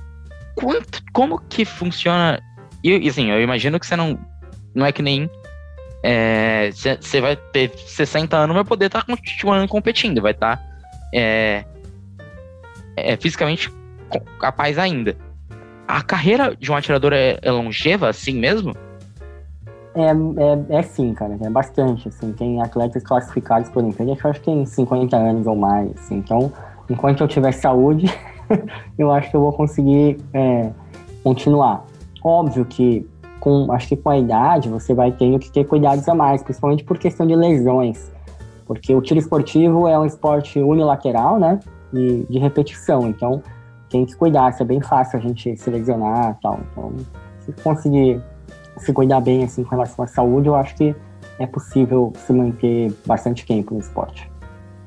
[0.55, 2.39] quanto, como que funciona?
[2.85, 4.19] E assim, eu imagino que você não.
[4.75, 5.31] Não é que nem.
[6.73, 10.63] Você é, vai ter 60 anos, vai poder estar tá continuando competindo, vai estar tá,
[11.15, 11.65] é,
[12.97, 13.73] é, fisicamente
[14.39, 15.17] capaz ainda.
[15.87, 18.75] A carreira de um atirador é, é longeva assim mesmo?
[19.95, 24.31] É, é, é, sim, cara, é bastante, assim, tem atletas classificados por Olimpíada que eu
[24.31, 26.51] acho que tem 50 anos ou mais, assim, então,
[26.89, 28.07] enquanto eu tiver saúde,
[28.99, 30.71] eu acho que eu vou conseguir é,
[31.23, 31.85] continuar.
[32.25, 33.07] Óbvio que,
[33.43, 36.85] com, acho que com a idade, você vai tendo que ter cuidados a mais, principalmente
[36.85, 38.09] por questão de lesões,
[38.65, 41.59] porque o tiro esportivo é um esporte unilateral, né,
[41.93, 43.43] e de repetição, então
[43.91, 46.93] tem que cuidar, isso é bem fácil a gente se lesionar tal, então,
[47.41, 48.23] se conseguir
[48.77, 50.95] se cuidar bem assim com relação à saúde, eu acho que
[51.41, 54.31] é possível se manter bastante tempo no esporte.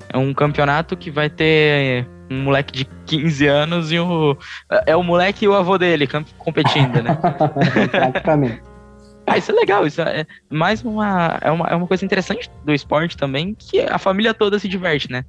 [0.08, 4.38] É um campeonato que vai ter um moleque de 15 anos e o.
[4.86, 6.08] É o moleque e o avô dele
[6.38, 7.18] competindo, né?
[7.92, 8.62] Praticamente.
[9.28, 11.68] ah, isso é legal, isso é mais uma é, uma.
[11.68, 15.24] é uma coisa interessante do esporte também, que a família toda se diverte, né?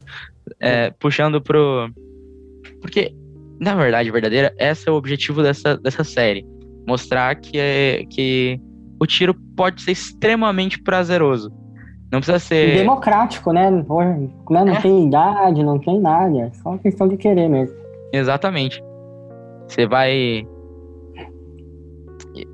[0.61, 1.90] É, puxando pro.
[2.80, 3.12] Porque,
[3.61, 6.44] na verdade, verdadeira, esse é o objetivo dessa, dessa série
[6.87, 8.61] mostrar que, é, que
[9.00, 11.50] o tiro pode ser extremamente prazeroso.
[12.10, 12.76] Não precisa ser.
[12.76, 13.70] Democrático, né?
[13.70, 14.72] Não, né?
[14.72, 14.80] é.
[14.80, 16.38] tem idade, não tem nada.
[16.38, 17.76] É só uma questão de querer mesmo.
[18.12, 18.82] Exatamente.
[19.66, 20.46] Você vai.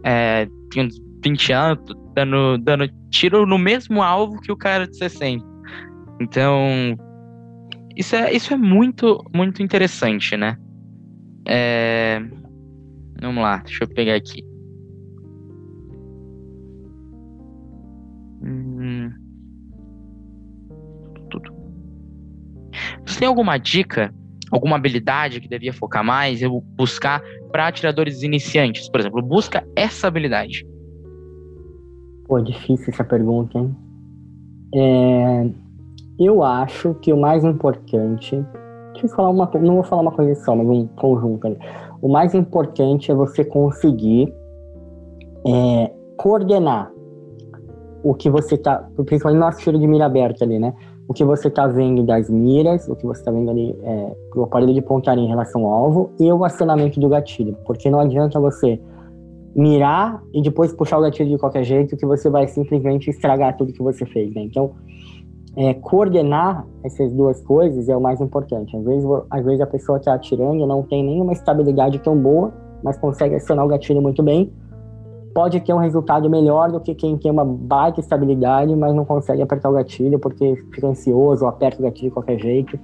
[0.05, 1.79] É, tem uns 20 anos
[2.15, 5.45] dando, dando tiro no mesmo alvo que o cara de 60.
[6.21, 6.97] Então.
[7.95, 10.57] Isso é, isso é muito, muito interessante, né?
[11.47, 12.23] É,
[13.23, 14.43] Vamos lá, deixa eu pegar aqui.
[23.23, 24.13] Tem alguma dica,
[24.51, 28.89] alguma habilidade que devia focar mais, eu buscar para atiradores iniciantes?
[28.89, 30.67] Por exemplo, busca essa habilidade.
[32.27, 33.77] Pô, difícil essa pergunta, hein?
[34.75, 35.49] É...
[36.19, 38.45] Eu acho que o mais importante.
[38.91, 41.47] Deixa eu falar uma Não vou falar uma coisa só, mas um conjunto.
[41.47, 41.59] Ali
[42.01, 44.35] o mais importante é você conseguir
[45.47, 46.91] é, coordenar
[48.03, 50.75] o que você está, principalmente no nosso tiro de mira aberta ali, né?
[51.09, 54.45] O que você está vendo das miras, o que você está vendo ali, é, o
[54.45, 58.39] aparelho de pontaria em relação ao alvo e o acionamento do gatilho, porque não adianta
[58.41, 58.81] você
[59.55, 63.73] mirar e depois puxar o gatilho de qualquer jeito, que você vai simplesmente estragar tudo
[63.73, 64.43] que você fez, né?
[64.43, 64.73] Então,
[65.57, 68.75] é, coordenar essas duas coisas é o mais importante.
[68.77, 72.97] Às vezes, às vezes a pessoa está atirando não tem nenhuma estabilidade tão boa, mas
[72.99, 74.51] consegue acionar o gatilho muito bem.
[75.35, 79.41] Pode ter um resultado melhor do que quem tem uma baita estabilidade, mas não consegue
[79.41, 82.79] apertar o gatilho porque fica ansioso ou aperta o gatilho de qualquer jeito.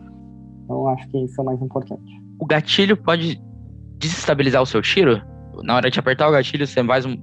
[0.65, 2.23] Então, acho que isso é o mais importante.
[2.39, 3.41] O gatilho pode
[3.99, 5.21] desestabilizar o seu tiro?
[5.63, 7.17] Na hora de apertar o gatilho, você faz um,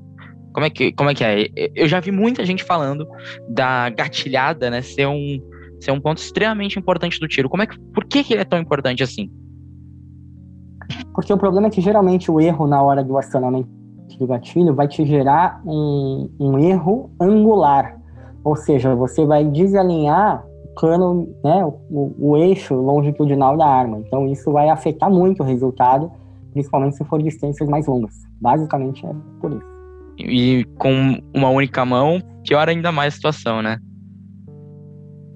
[0.54, 1.48] como é que, como é, que é?
[1.76, 3.06] Eu já vi muita gente falando
[3.50, 5.40] da gatilhada, né, ser um,
[5.82, 7.50] ser um ponto extremamente importante do tiro.
[7.50, 9.30] Como é que, por que, que ele é tão importante assim?
[11.14, 13.70] Porque o problema é que geralmente o erro na hora do acionamento
[14.18, 18.00] do gatilho vai te gerar um, um erro angular.
[18.44, 24.00] Ou seja, você vai desalinhar o cano, né, o, o eixo longitudinal da arma.
[24.00, 26.12] Então isso vai afetar muito o resultado,
[26.54, 28.13] principalmente se for distâncias mais longas.
[28.39, 29.76] Basicamente é por isso.
[30.18, 33.78] E com uma única mão, piora ainda mais a situação, né?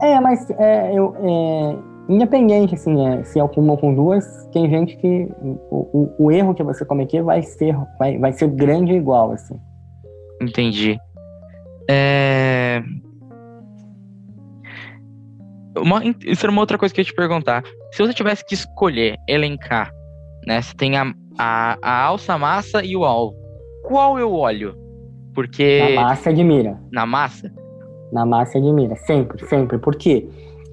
[0.01, 1.75] É, mas é, eu, é,
[2.09, 6.25] independente, assim, é, se é com uma ou com duas, tem gente que o, o,
[6.25, 9.55] o, erro que você cometer vai ser, vai, vai ser grande igual, assim.
[10.41, 10.97] Entendi.
[11.87, 12.81] É...
[15.77, 17.63] Uma, isso era uma outra coisa que eu ia te perguntar.
[17.91, 19.91] Se você tivesse que escolher, elencar,
[20.47, 20.61] né?
[20.61, 23.35] Você tem a, a, a alça, a massa e o alvo.
[23.83, 24.75] Qual eu olho?
[25.33, 25.93] Porque.
[25.95, 26.77] Na massa de mira.
[26.91, 27.53] Na massa?
[28.11, 29.77] Na massa de mira, sempre, sempre.
[29.77, 30.27] Porque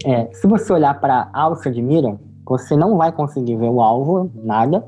[0.07, 2.17] é, se você olhar para a alça de mira,
[2.49, 4.87] você não vai conseguir ver o alvo, nada,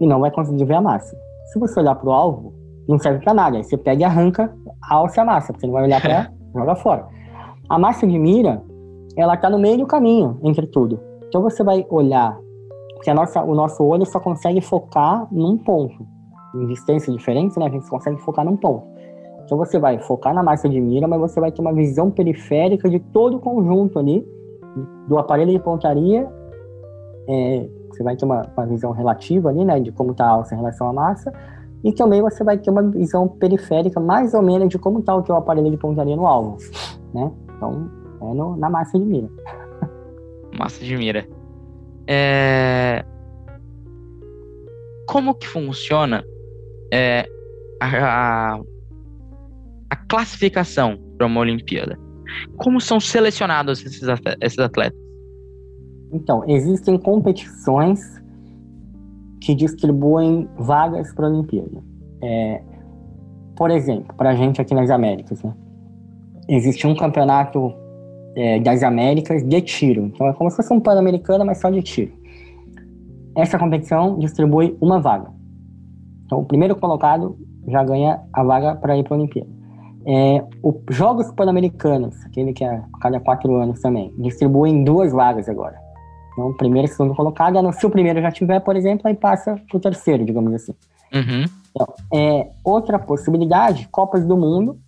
[0.00, 1.16] e não vai conseguir ver a massa.
[1.52, 2.54] Se você olhar para o alvo,
[2.88, 3.56] não serve para nada.
[3.56, 4.54] Aí você pega e arranca
[4.88, 7.08] a alça e a massa, porque você não vai olhar para joga fora.
[7.68, 8.62] A massa de mira,
[9.16, 11.00] ela está no meio do caminho entre tudo.
[11.26, 12.38] Então você vai olhar,
[12.94, 16.06] porque nossa, o nosso olho só consegue focar num ponto.
[16.54, 18.86] Em distâncias diferentes, né, a gente consegue focar num ponto.
[19.44, 22.88] Então você vai focar na massa de mira, mas você vai ter uma visão periférica
[22.88, 24.24] de todo o conjunto ali,
[25.08, 26.28] do aparelho de pontaria.
[27.28, 30.54] É, você vai ter uma, uma, visão relativa ali, né, de como está a alça
[30.54, 31.32] em relação à massa,
[31.84, 35.22] e também você vai ter uma visão periférica mais ou menos de como está o
[35.22, 36.56] teu aparelho de pontaria no alvo,
[37.12, 37.30] né?
[37.56, 37.90] Então,
[38.22, 39.28] é no, na massa de mira.
[40.58, 41.26] Massa de mira.
[42.06, 43.04] É...
[45.06, 46.24] Como que funciona
[46.92, 47.26] é,
[47.80, 48.58] a,
[49.90, 51.98] a classificação para uma Olimpíada?
[52.56, 54.98] Como são selecionados esses atletas?
[56.12, 58.00] Então, existem competições
[59.40, 61.82] que distribuem vagas para a Olimpíada.
[62.22, 62.62] É,
[63.56, 65.52] por exemplo, para a gente aqui nas Américas, né?
[66.48, 67.72] existe um campeonato
[68.36, 70.06] é, das Américas de tiro.
[70.06, 72.12] Então é como se fosse um Pan-Americano, mas só de tiro.
[73.36, 75.30] Essa competição distribui uma vaga.
[76.26, 77.36] Então o primeiro colocado
[77.68, 79.50] já ganha a vaga para ir para a Olimpíada.
[80.06, 85.48] É, os Jogos Pan-Americanos, aquele que é a cada quatro anos também, distribuem duas vagas
[85.48, 85.76] agora.
[86.32, 89.14] Então, o primeiro e o segundo colocado, se o primeiro já tiver, por exemplo, aí
[89.14, 90.72] passa para o terceiro, digamos assim.
[91.14, 91.44] Uhum.
[91.70, 94.78] Então, é, outra possibilidade, Copas do Mundo,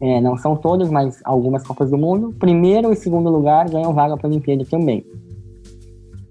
[0.00, 2.34] é, não são todas, mas algumas Copas do Mundo.
[2.38, 5.04] Primeiro e segundo lugar ganham vaga para a Olimpíada também.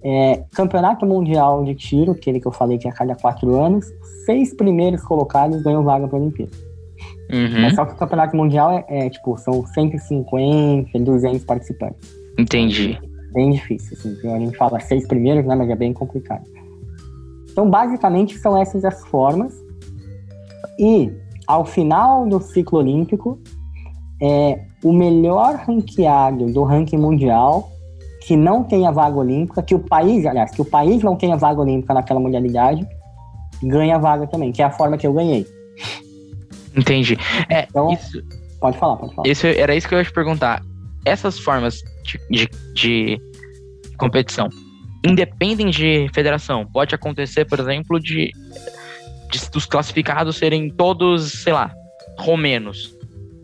[0.04, 3.86] É, Campeonato Mundial de Tiro, aquele que eu falei que é a cada quatro anos,
[4.26, 6.67] seis primeiros colocados ganham vaga para a Olimpíada.
[7.32, 7.62] Uhum.
[7.62, 12.10] Mas só que o Campeonato Mundial é, é, tipo, são 150, 200 participantes.
[12.38, 13.00] Entendi.
[13.34, 14.16] Bem difícil, assim.
[14.18, 16.44] Então, a gente fala seis primeiros, né, mas é bem complicado.
[17.52, 19.54] Então, basicamente, são essas as formas.
[20.80, 21.12] E,
[21.46, 23.40] ao final do ciclo olímpico,
[24.22, 27.70] é o melhor ranqueado do ranking mundial
[28.22, 31.62] que não tenha vaga olímpica, que o país, aliás, que o país não tenha vaga
[31.62, 32.86] olímpica naquela modalidade,
[33.64, 35.46] ganha vaga também, que é a forma que eu ganhei.
[36.76, 37.18] Entendi.
[37.50, 38.22] É, então, isso,
[38.60, 39.28] pode falar, pode falar.
[39.28, 40.62] Isso, era isso que eu ia te perguntar.
[41.06, 43.22] Essas formas de, de, de
[43.98, 44.50] competição
[45.06, 46.66] independem de federação.
[46.66, 48.32] Pode acontecer, por exemplo, de,
[49.32, 51.72] de dos classificados serem todos, sei lá,
[52.20, 52.96] romenos.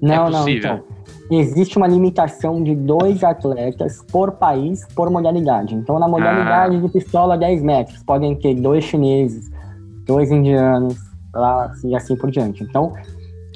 [0.01, 0.83] Não, é não, então.
[1.31, 5.73] Existe uma limitação de dois atletas por país, por modalidade.
[5.73, 6.79] Então, na modalidade ah.
[6.79, 9.49] de pistola 10 metros, podem ter dois chineses,
[10.05, 10.97] dois indianos,
[11.33, 12.63] lá, e assim por diante.
[12.63, 12.93] Então,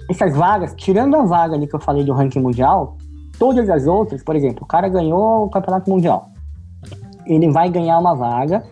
[0.09, 2.97] essas vagas, tirando a vaga ali que eu falei do ranking mundial,
[3.37, 6.27] todas as outras, por exemplo, o cara ganhou o campeonato mundial.
[7.25, 8.63] Ele vai ganhar uma vaga,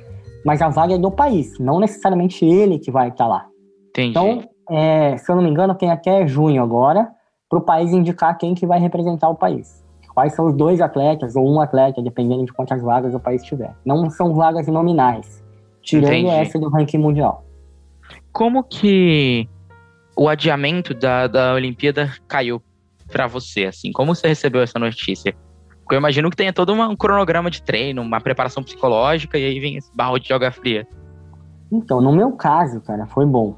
[0.45, 3.47] mas a vaga é do país, não necessariamente ele que vai estar lá.
[3.89, 4.09] Entendi.
[4.09, 7.09] Então, é, se eu não me engano, tem até junho agora
[7.49, 9.83] para o país indicar quem que vai representar o país.
[10.13, 13.75] Quais são os dois atletas ou um atleta, dependendo de quantas vagas o país tiver.
[13.85, 15.43] Não são vagas nominais,
[15.81, 16.29] tirando Entendi.
[16.29, 17.44] essa do ranking mundial.
[18.35, 19.47] Como que
[20.17, 22.61] o adiamento da, da Olimpíada caiu
[23.07, 23.93] para você, assim?
[23.93, 25.33] Como você recebeu essa notícia?
[25.79, 29.45] Porque eu imagino que tenha todo uma, um cronograma de treino, uma preparação psicológica, e
[29.45, 30.85] aí vem esse barro de jogar fria.
[31.71, 33.55] Então, no meu caso, cara, foi bom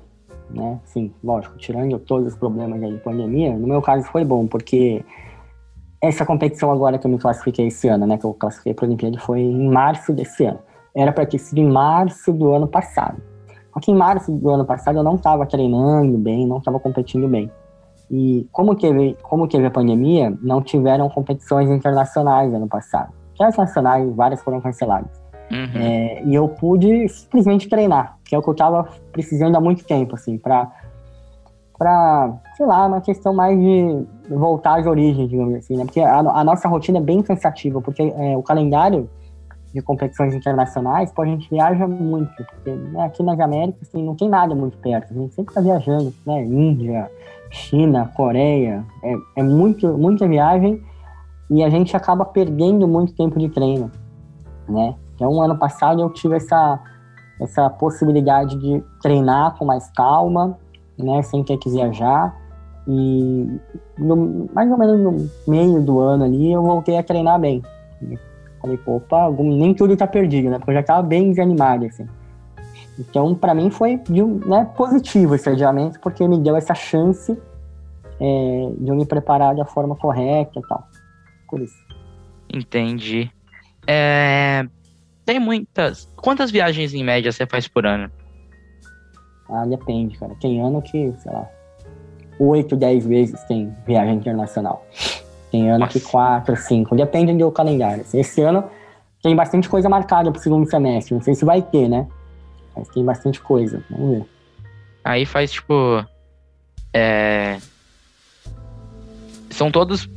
[0.49, 0.79] né?
[0.85, 5.03] Sim, lógico, tirando todos os problemas de pandemia, no meu caso foi bom, porque
[6.01, 8.87] essa competição agora que eu me classifiquei esse ano, né, que eu classifiquei para a
[8.87, 10.59] Olimpíada, foi em março desse ano.
[10.95, 13.21] Era para ter sido em março do ano passado.
[13.77, 17.27] Só que em março do ano passado eu não estava treinando bem, não estava competindo
[17.27, 17.51] bem.
[18.09, 23.13] E como teve, como teve a pandemia, não tiveram competições internacionais ano passado.
[23.35, 25.11] Que as nacionais, várias foram canceladas.
[25.51, 25.79] Uhum.
[25.79, 29.85] É, e eu pude simplesmente treinar, que é o que eu tava precisando há muito
[29.85, 30.71] tempo, assim, pra,
[31.77, 35.85] pra sei lá, uma questão mais de voltar às origens, digamos assim, né?
[35.85, 39.07] Porque a, a nossa rotina é bem cansativa, porque é, o calendário
[39.73, 44.15] de competições internacionais, pô, a gente viaja muito, porque né, aqui nas Américas assim, não
[44.15, 46.43] tem nada muito perto, a gente sempre tá viajando, né?
[46.43, 47.11] Índia,
[47.49, 50.81] China, Coreia, é, é muito, muita viagem
[51.49, 53.91] e a gente acaba perdendo muito tempo de treino.
[54.67, 54.95] né?
[55.15, 56.79] Então, ano passado eu tive essa,
[57.41, 60.57] essa possibilidade de treinar com mais calma,
[60.97, 61.21] né?
[61.23, 62.35] Sem ter que viajar.
[62.87, 63.59] E
[63.97, 67.61] no, mais ou menos no meio do ano ali eu voltei a treinar bem.
[68.61, 70.57] Falei, pô, opa, nem tudo tá perdido, né?
[70.57, 72.07] Porque eu já tava bem desanimado, assim.
[72.99, 74.01] Então, para mim foi
[74.45, 77.31] né, positivo esse adiamento, porque me deu essa chance
[78.19, 80.87] é, de eu me preparar da forma correta e tal.
[81.47, 81.77] Por isso.
[82.51, 83.31] Entendi.
[83.85, 84.65] É,
[85.25, 86.09] tem muitas.
[86.15, 88.11] Quantas viagens em média você faz por ano?
[89.49, 90.33] Ah, depende, cara.
[90.41, 91.47] Tem ano que, sei lá,
[92.39, 94.85] 8, 10 vezes tem viagem internacional.
[95.51, 95.99] Tem ano Nossa.
[95.99, 96.95] que 4, 5.
[96.95, 98.05] Depende do calendário.
[98.13, 98.63] Esse ano
[99.21, 101.13] tem bastante coisa marcada pro segundo semestre.
[101.13, 102.07] Não sei se vai ter, né?
[102.75, 103.81] Mas tem bastante coisa.
[103.89, 104.25] Vamos ver.
[105.03, 106.05] Aí faz tipo.
[106.93, 107.57] É...
[109.49, 110.07] São todos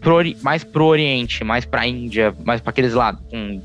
[0.00, 3.60] pro, mais pro Oriente, mais pra Índia, mais pra aqueles lados, com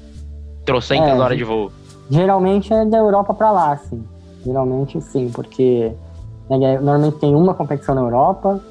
[0.65, 1.71] trocentas é, horas de voo.
[2.09, 4.03] Geralmente é da Europa pra lá, assim.
[4.45, 5.91] Geralmente sim, porque
[6.49, 8.61] né, normalmente tem uma competição na Europa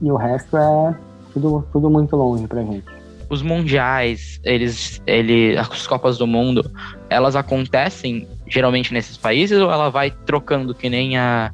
[0.00, 0.96] e o resto é
[1.40, 2.84] tudo, tudo muito longe pra gente.
[3.28, 6.70] Os mundiais, eles, ele, as Copas do Mundo,
[7.10, 11.52] elas acontecem geralmente nesses países ou ela vai trocando que nem a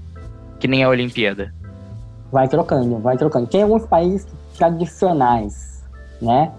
[0.61, 1.53] que nem a Olimpíada?
[2.31, 3.49] Vai trocando, vai trocando.
[3.49, 4.27] Tem alguns países
[4.57, 5.83] tradicionais,
[6.21, 6.53] né?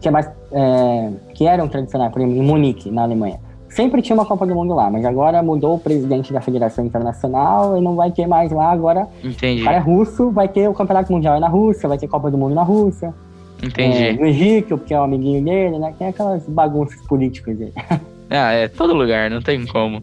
[0.00, 3.40] Que, é mais, é, que eram tradicionais, por exemplo, em Munique, na Alemanha.
[3.74, 7.76] Sempre tinha uma Copa do Mundo lá, mas agora mudou o presidente da Federação Internacional
[7.78, 8.70] e não vai ter mais lá.
[8.70, 9.62] Agora, Entendi.
[9.62, 12.36] o cara é russo, vai ter o Campeonato Mundial na Rússia, vai ter Copa do
[12.36, 13.14] Mundo na Rússia.
[13.62, 14.04] Entendi.
[14.04, 15.94] É, no Egito, porque é o um amiguinho dele, né?
[15.98, 17.72] Tem aquelas bagunças políticas aí.
[18.34, 20.02] Ah, é todo lugar, não tem como.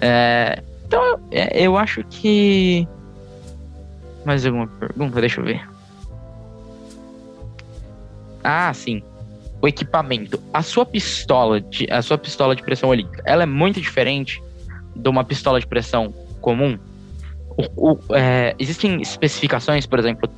[0.00, 2.86] É, então, eu, é, eu acho que.
[4.24, 5.20] Mais alguma pergunta?
[5.20, 5.68] Deixa eu ver.
[8.44, 9.02] Ah, sim.
[9.62, 10.42] O equipamento.
[10.52, 14.42] A sua pistola de, a sua pistola de pressão olímpica, ela é muito diferente
[14.94, 16.78] de uma pistola de pressão comum?
[17.56, 20.28] O, o, é, existem especificações, por exemplo,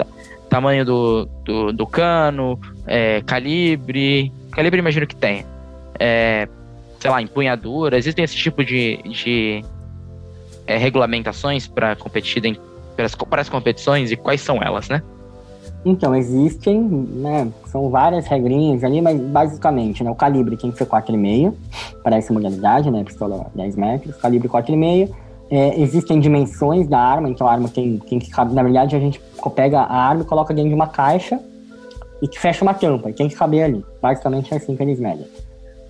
[0.49, 4.33] tamanho do, do, do cano, é, calibre.
[4.53, 5.45] Calibre imagino que tenha.
[5.99, 6.49] É,
[7.01, 7.97] sei lá, empunhadura.
[7.99, 9.65] Existem esse tipo de, de
[10.67, 12.43] é, regulamentações para competir
[12.97, 15.03] para as, para as competições e quais são elas, né?
[15.85, 20.87] Então, existem, né, são várias regrinhas ali, mas basicamente, né, o calibre tem que ser
[20.87, 21.53] 4,5
[22.03, 25.11] para essa modalidade, né, pistola 10 metros, calibre 4,5.
[25.51, 28.99] É, existem dimensões da arma, então a arma tem, tem que caber, na verdade a
[28.99, 29.21] gente
[29.55, 31.39] pega a arma e coloca dentro de uma caixa
[32.23, 33.85] e que fecha uma tampa, e tem que caber ali.
[34.01, 35.27] Basicamente é assim que eles medem.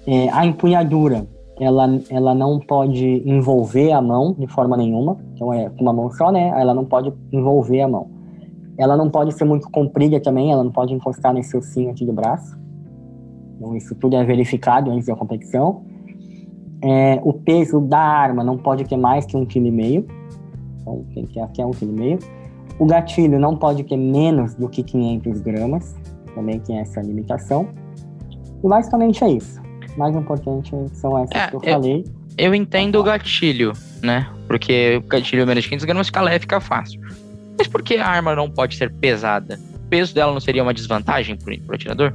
[0.07, 1.25] É, a empunhadura,
[1.59, 6.11] ela, ela não pode envolver a mão de forma nenhuma, então é com uma mão
[6.11, 8.14] só, né, ela não pode envolver a mão.
[8.77, 12.13] Ela não pode ser muito comprida também, ela não pode encostar nesse ossinho aqui do
[12.13, 12.59] braço.
[13.57, 15.85] Então, isso tudo é verificado antes da competição.
[16.83, 20.07] É, o peso da arma não pode ter mais que um quilo e meio.
[20.81, 22.19] Então, tem que ter até um quilo e meio.
[22.79, 25.95] O gatilho não pode ter menos do que 500 gramas.
[26.35, 27.69] Também tem essa limitação.
[28.63, 29.63] E basicamente é isso.
[29.95, 32.05] O mais importante são essas é, que eu, eu falei.
[32.37, 33.73] Eu entendo o gatilho,
[34.03, 34.27] né?
[34.49, 37.01] Porque o gatilho menos de 500 gramas fica leve, fica fácil.
[37.59, 39.59] Mas por que a arma não pode ser pesada?
[39.75, 42.13] O peso dela não seria uma desvantagem para o atirador?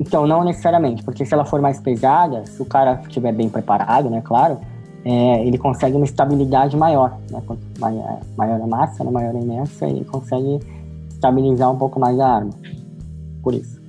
[0.00, 4.10] Então, não necessariamente, porque se ela for mais pesada, se o cara estiver bem preparado,
[4.10, 4.58] né, claro,
[5.04, 7.16] é, ele consegue uma estabilidade maior.
[7.30, 7.40] Né?
[7.46, 10.58] Quanto maior, maior a massa, né, maior a inércia, ele consegue
[11.08, 12.50] estabilizar um pouco mais a arma.
[13.42, 13.80] Por isso.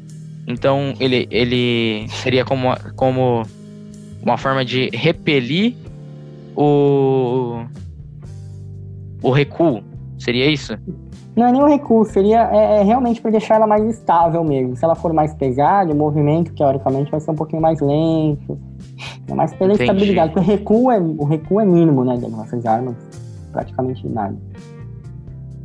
[0.47, 3.43] Então, ele, ele seria como, como
[4.21, 5.75] uma forma de repelir
[6.55, 7.63] o,
[9.23, 9.83] o recuo
[10.25, 10.75] Seria isso?
[11.35, 14.75] Não é nem um recurso, seria é, é realmente para deixar ela mais estável mesmo.
[14.75, 18.59] Se ela for mais pesada, o movimento, teoricamente, vai ser um pouquinho mais lento.
[19.27, 19.83] É mais pela Entendi.
[19.83, 20.33] estabilidade.
[20.33, 22.95] Porque o recuo, é, o recuo é mínimo, né, das nossas armas.
[23.51, 24.35] Praticamente nada.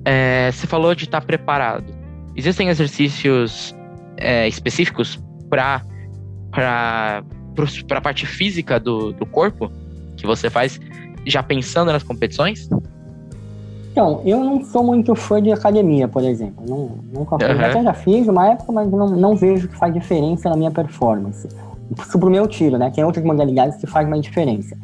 [0.05, 1.95] É, você falou de estar preparado.
[2.37, 3.75] Existem exercícios
[4.19, 5.83] é, específicos para
[6.51, 7.23] para
[7.97, 9.71] a parte física do, do corpo
[10.17, 10.79] que você faz
[11.27, 12.69] já pensando nas competições?
[13.91, 16.65] Então, eu não sou muito fã de academia, por exemplo.
[16.69, 17.55] Não, nunca fui.
[17.55, 17.65] Uhum.
[17.65, 21.49] Até já fiz uma época, mas não, não vejo que faz diferença na minha performance.
[21.99, 22.91] Isso pro meu tiro, né?
[22.95, 24.77] Tem outras modalidades que faz uma diferença.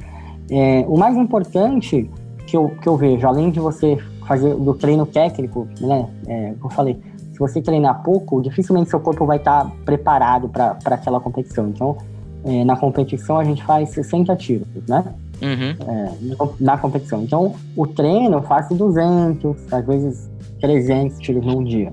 [0.51, 2.11] É, o mais importante
[2.47, 3.97] que eu, que eu vejo, além de você
[4.27, 6.07] fazer do treino técnico, né?
[6.27, 7.01] É, como eu falei,
[7.33, 11.69] se você treinar pouco, dificilmente seu corpo vai estar preparado para aquela competição.
[11.69, 11.97] Então,
[12.45, 15.05] é, na competição a gente faz 60 tiros, né?
[15.43, 15.77] Uhum.
[15.89, 17.23] é, na competição.
[17.23, 20.31] Então, o treino eu faço 200, às vezes
[20.61, 21.93] 300 tiros num dia.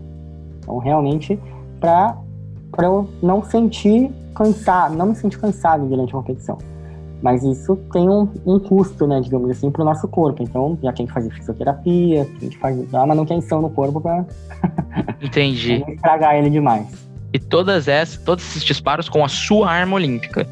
[0.59, 1.39] Então, realmente,
[1.79, 2.15] para
[2.79, 6.57] eu não sentir cansado, não me senti cansado durante a competição.
[7.21, 10.43] Mas isso tem um, um custo, né, digamos assim, para o nosso corpo.
[10.43, 14.25] Então, já tem que fazer fisioterapia, tem que fazer, dar manutenção no corpo para
[15.21, 15.79] Entendi.
[15.85, 16.87] não estragar ele demais.
[17.31, 20.47] E todas essas, todos esses disparos com a sua arma olímpica.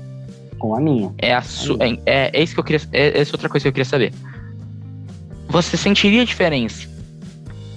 [0.62, 1.12] Com a minha.
[1.18, 2.88] É a su, é, é, é isso que eu queria.
[2.92, 4.14] É, essa é outra coisa que eu queria saber.
[5.50, 6.88] Você sentiria diferença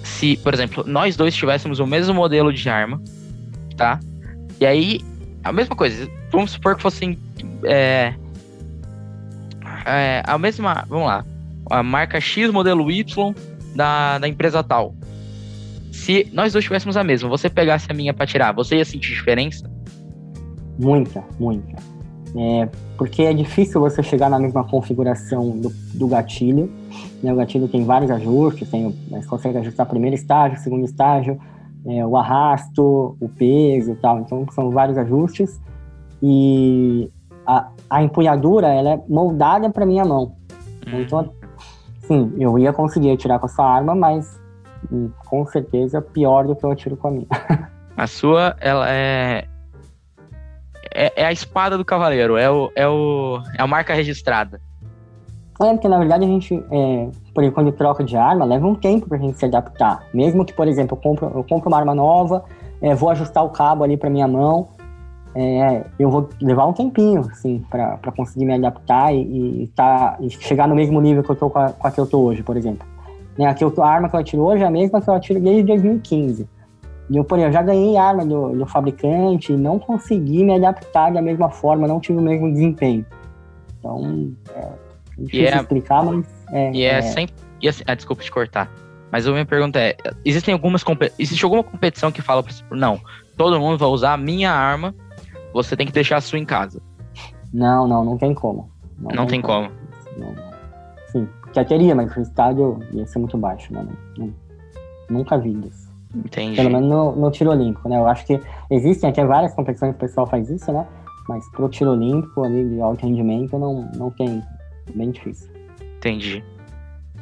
[0.03, 3.01] se, por exemplo, nós dois tivéssemos o mesmo modelo de arma,
[3.75, 3.99] tá?
[4.61, 5.01] E aí,
[5.43, 6.07] a mesma coisa.
[6.31, 7.17] Vamos supor que fossem.
[7.63, 8.13] É,
[9.87, 10.85] é, a mesma.
[10.87, 11.25] Vamos lá.
[11.71, 13.33] A marca X, modelo Y
[13.75, 14.93] da, da empresa tal.
[15.91, 19.15] Se nós dois tivéssemos a mesma, você pegasse a minha pra tirar, você ia sentir
[19.15, 19.67] diferença?
[20.77, 21.94] Muita, muita.
[22.37, 22.67] É,
[22.97, 26.69] porque é difícil você chegar na mesma configuração do, do gatilho.
[27.23, 27.31] Né?
[27.31, 31.39] O gatilho tem vários ajustes, tem, você consegue ajustar primeiro estágio, segundo estágio,
[31.85, 34.19] é, o arrasto, o peso e tal.
[34.19, 35.61] Então são vários ajustes.
[36.21, 37.09] E
[37.47, 40.35] a, a empunhadura ela é moldada para minha mão.
[40.87, 41.01] Hum.
[41.01, 41.29] Então,
[42.01, 44.39] sim, eu ia conseguir atirar com essa arma, mas
[44.91, 47.27] hum, com certeza pior do que eu atiro com a minha.
[47.95, 49.47] A sua, ela é.
[50.95, 54.61] É, é a espada do cavaleiro, é, o, é, o, é a marca registrada.
[55.61, 59.07] É, porque na verdade a gente, é, por quando troca de arma, leva um tempo
[59.07, 60.05] pra gente se adaptar.
[60.13, 62.45] Mesmo que, por exemplo, eu compro, eu compro uma arma nova,
[62.81, 64.69] é, vou ajustar o cabo ali pra minha mão,
[65.35, 70.15] é, eu vou levar um tempinho, assim, pra, pra conseguir me adaptar e, e, tá,
[70.21, 72.19] e chegar no mesmo nível que eu tô com a, com a que eu tô
[72.19, 72.87] hoje, por exemplo.
[73.37, 75.13] Né, a, que eu, a arma que eu atiro hoje é a mesma que eu
[75.13, 76.47] atiro desde 2015.
[77.09, 81.11] E eu, por exemplo, já ganhei arma do, do fabricante e não consegui me adaptar
[81.13, 83.05] da mesma forma, não tive o mesmo desempenho.
[83.79, 84.69] Então, é
[85.19, 87.35] difícil é- explicar, mas é, E é, é, sempre.
[87.61, 88.71] E assim, ah, desculpa te cortar.
[89.11, 89.95] Mas a minha pergunta é:
[90.25, 90.83] existem algumas.
[91.19, 92.99] Existe alguma competição que fala pra você, não,
[93.37, 94.93] todo mundo vai usar a minha arma,
[95.53, 96.81] você tem que deixar a sua em casa.
[97.53, 98.69] Não, não, não tem como.
[98.99, 99.69] Não tem como.
[100.17, 100.55] Não, não.
[101.11, 103.85] Sim, porque teria, mas o estádio ia ser muito baixo, né?
[104.17, 104.33] Não- não-
[105.09, 105.84] nunca vi isso.
[106.15, 106.55] Entendi.
[106.55, 107.97] Pelo menos no, no tiro olímpico, né?
[107.97, 108.39] Eu acho que
[108.71, 110.87] existem até várias competições que o pessoal faz isso, né?
[111.27, 114.41] Mas pro tiro olímpico ali de alto rendimento não, não tem.
[114.93, 115.49] Bem difícil.
[115.97, 116.43] Entendi.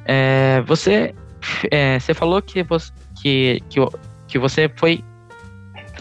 [0.06, 1.16] É, você,
[1.72, 2.92] é, você falou que você,
[3.22, 3.80] que, que,
[4.28, 5.04] que você foi.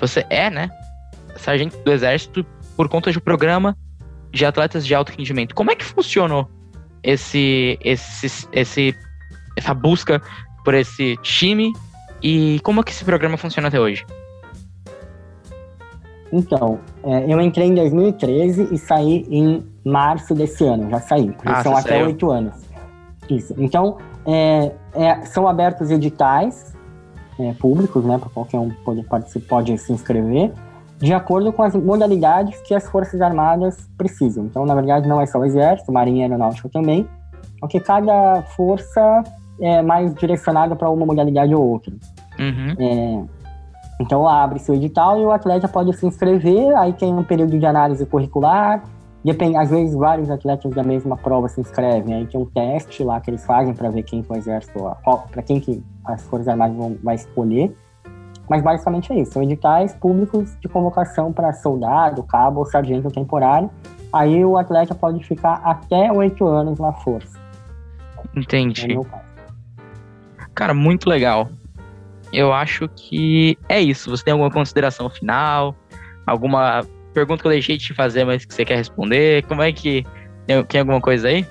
[0.01, 0.69] Você é, né?
[1.37, 2.45] Sargento do Exército
[2.77, 3.77] por conta de um programa
[4.33, 5.55] de atletas de alto rendimento.
[5.55, 6.49] Como é que funcionou
[7.03, 8.97] esse, esse, esse,
[9.57, 10.21] essa busca
[10.65, 11.73] por esse time
[12.23, 14.05] e como é que esse programa funciona até hoje?
[16.33, 20.89] Então, é, eu entrei em 2013 e saí em março desse ano.
[20.91, 21.35] Já saí.
[21.45, 22.55] Ah, são até oito anos.
[23.29, 23.55] Isso.
[23.59, 26.75] Então, é, é, são abertos editais
[27.39, 28.19] é, públicos, né?
[28.19, 30.53] Para qualquer um pode, participar, pode se inscrever,
[30.99, 34.47] de acordo com as modalidades que as Forças Armadas precisam.
[34.47, 37.07] Então, na verdade, não é só o Exército, Marinha e Aeronáutica também,
[37.61, 39.23] porque cada força
[39.63, 41.95] é mais direcionada para uma modalidade ou outra.
[42.39, 42.75] Uhum.
[42.79, 43.25] É,
[44.01, 47.65] então abre-se o edital e o atleta pode se inscrever, aí tem um período de
[47.65, 48.83] análise curricular,
[49.25, 53.21] depende, às vezes vários atletas da mesma prova se inscrevem, aí tem um teste lá
[53.21, 54.81] que eles fazem para ver quem que o exército,
[55.31, 57.73] para quem que as Forças Armadas vão vai escolher.
[58.51, 63.71] Mas basicamente é isso, são editais públicos de convocação para soldado, cabo ou sargento temporário.
[64.13, 67.39] Aí o atleta pode ficar até oito anos na força.
[68.35, 68.95] É Entendi.
[68.95, 69.32] caso.
[70.55, 71.49] Cara, muito legal.
[72.33, 74.11] Eu acho que é isso.
[74.11, 75.75] Você tem alguma consideração final?
[76.27, 76.83] Alguma
[77.13, 79.45] pergunta que eu deixei de te fazer, mas que você quer responder?
[79.45, 80.07] Como é que.
[80.69, 81.47] Tem, alguma coisa aí?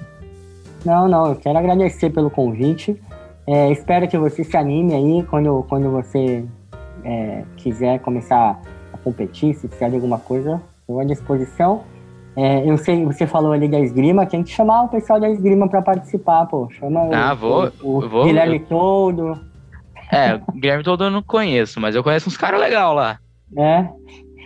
[0.84, 3.00] Não, não, eu quero agradecer pelo convite.
[3.48, 6.46] É, espero que você se anime aí quando, quando você
[7.04, 8.60] é, quiser começar
[8.94, 11.84] a competir, se precisar de alguma coisa, estou à disposição.
[12.36, 15.68] É, eu sei, você falou ali da esgrima, tem que chamar o pessoal da esgrima
[15.68, 16.70] para participar, pô.
[16.72, 18.26] Chama o- Ah, vou, o, o eu vou.
[18.26, 19.34] Guilherme Todo,
[20.12, 23.20] É, o Guilherme todo eu não conheço, mas eu conheço uns caras legais lá.
[23.52, 23.92] né?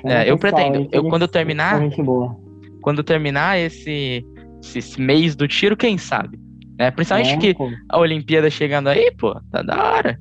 [0.04, 0.90] É, o eu pessoal pretendo.
[0.92, 1.82] Eu, quando eu terminar,
[2.82, 4.24] quando eu terminar esse,
[4.76, 6.40] esse, mês do tiro, quem sabe?
[6.78, 10.20] É, principalmente É, que pô, a Olimpíada chegando aí, pô, tá da hora.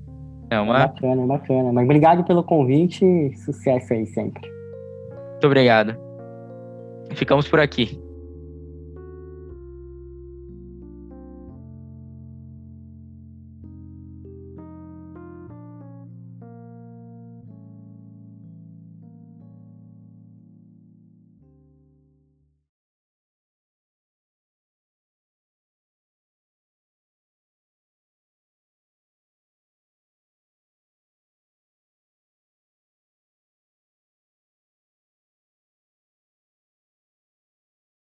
[0.50, 0.86] É é uma.
[0.86, 1.72] bacana, é bacana.
[1.72, 4.42] Mas obrigado pelo convite e sucesso aí sempre.
[5.32, 6.03] Muito obrigado.
[7.12, 8.03] Ficamos por aqui.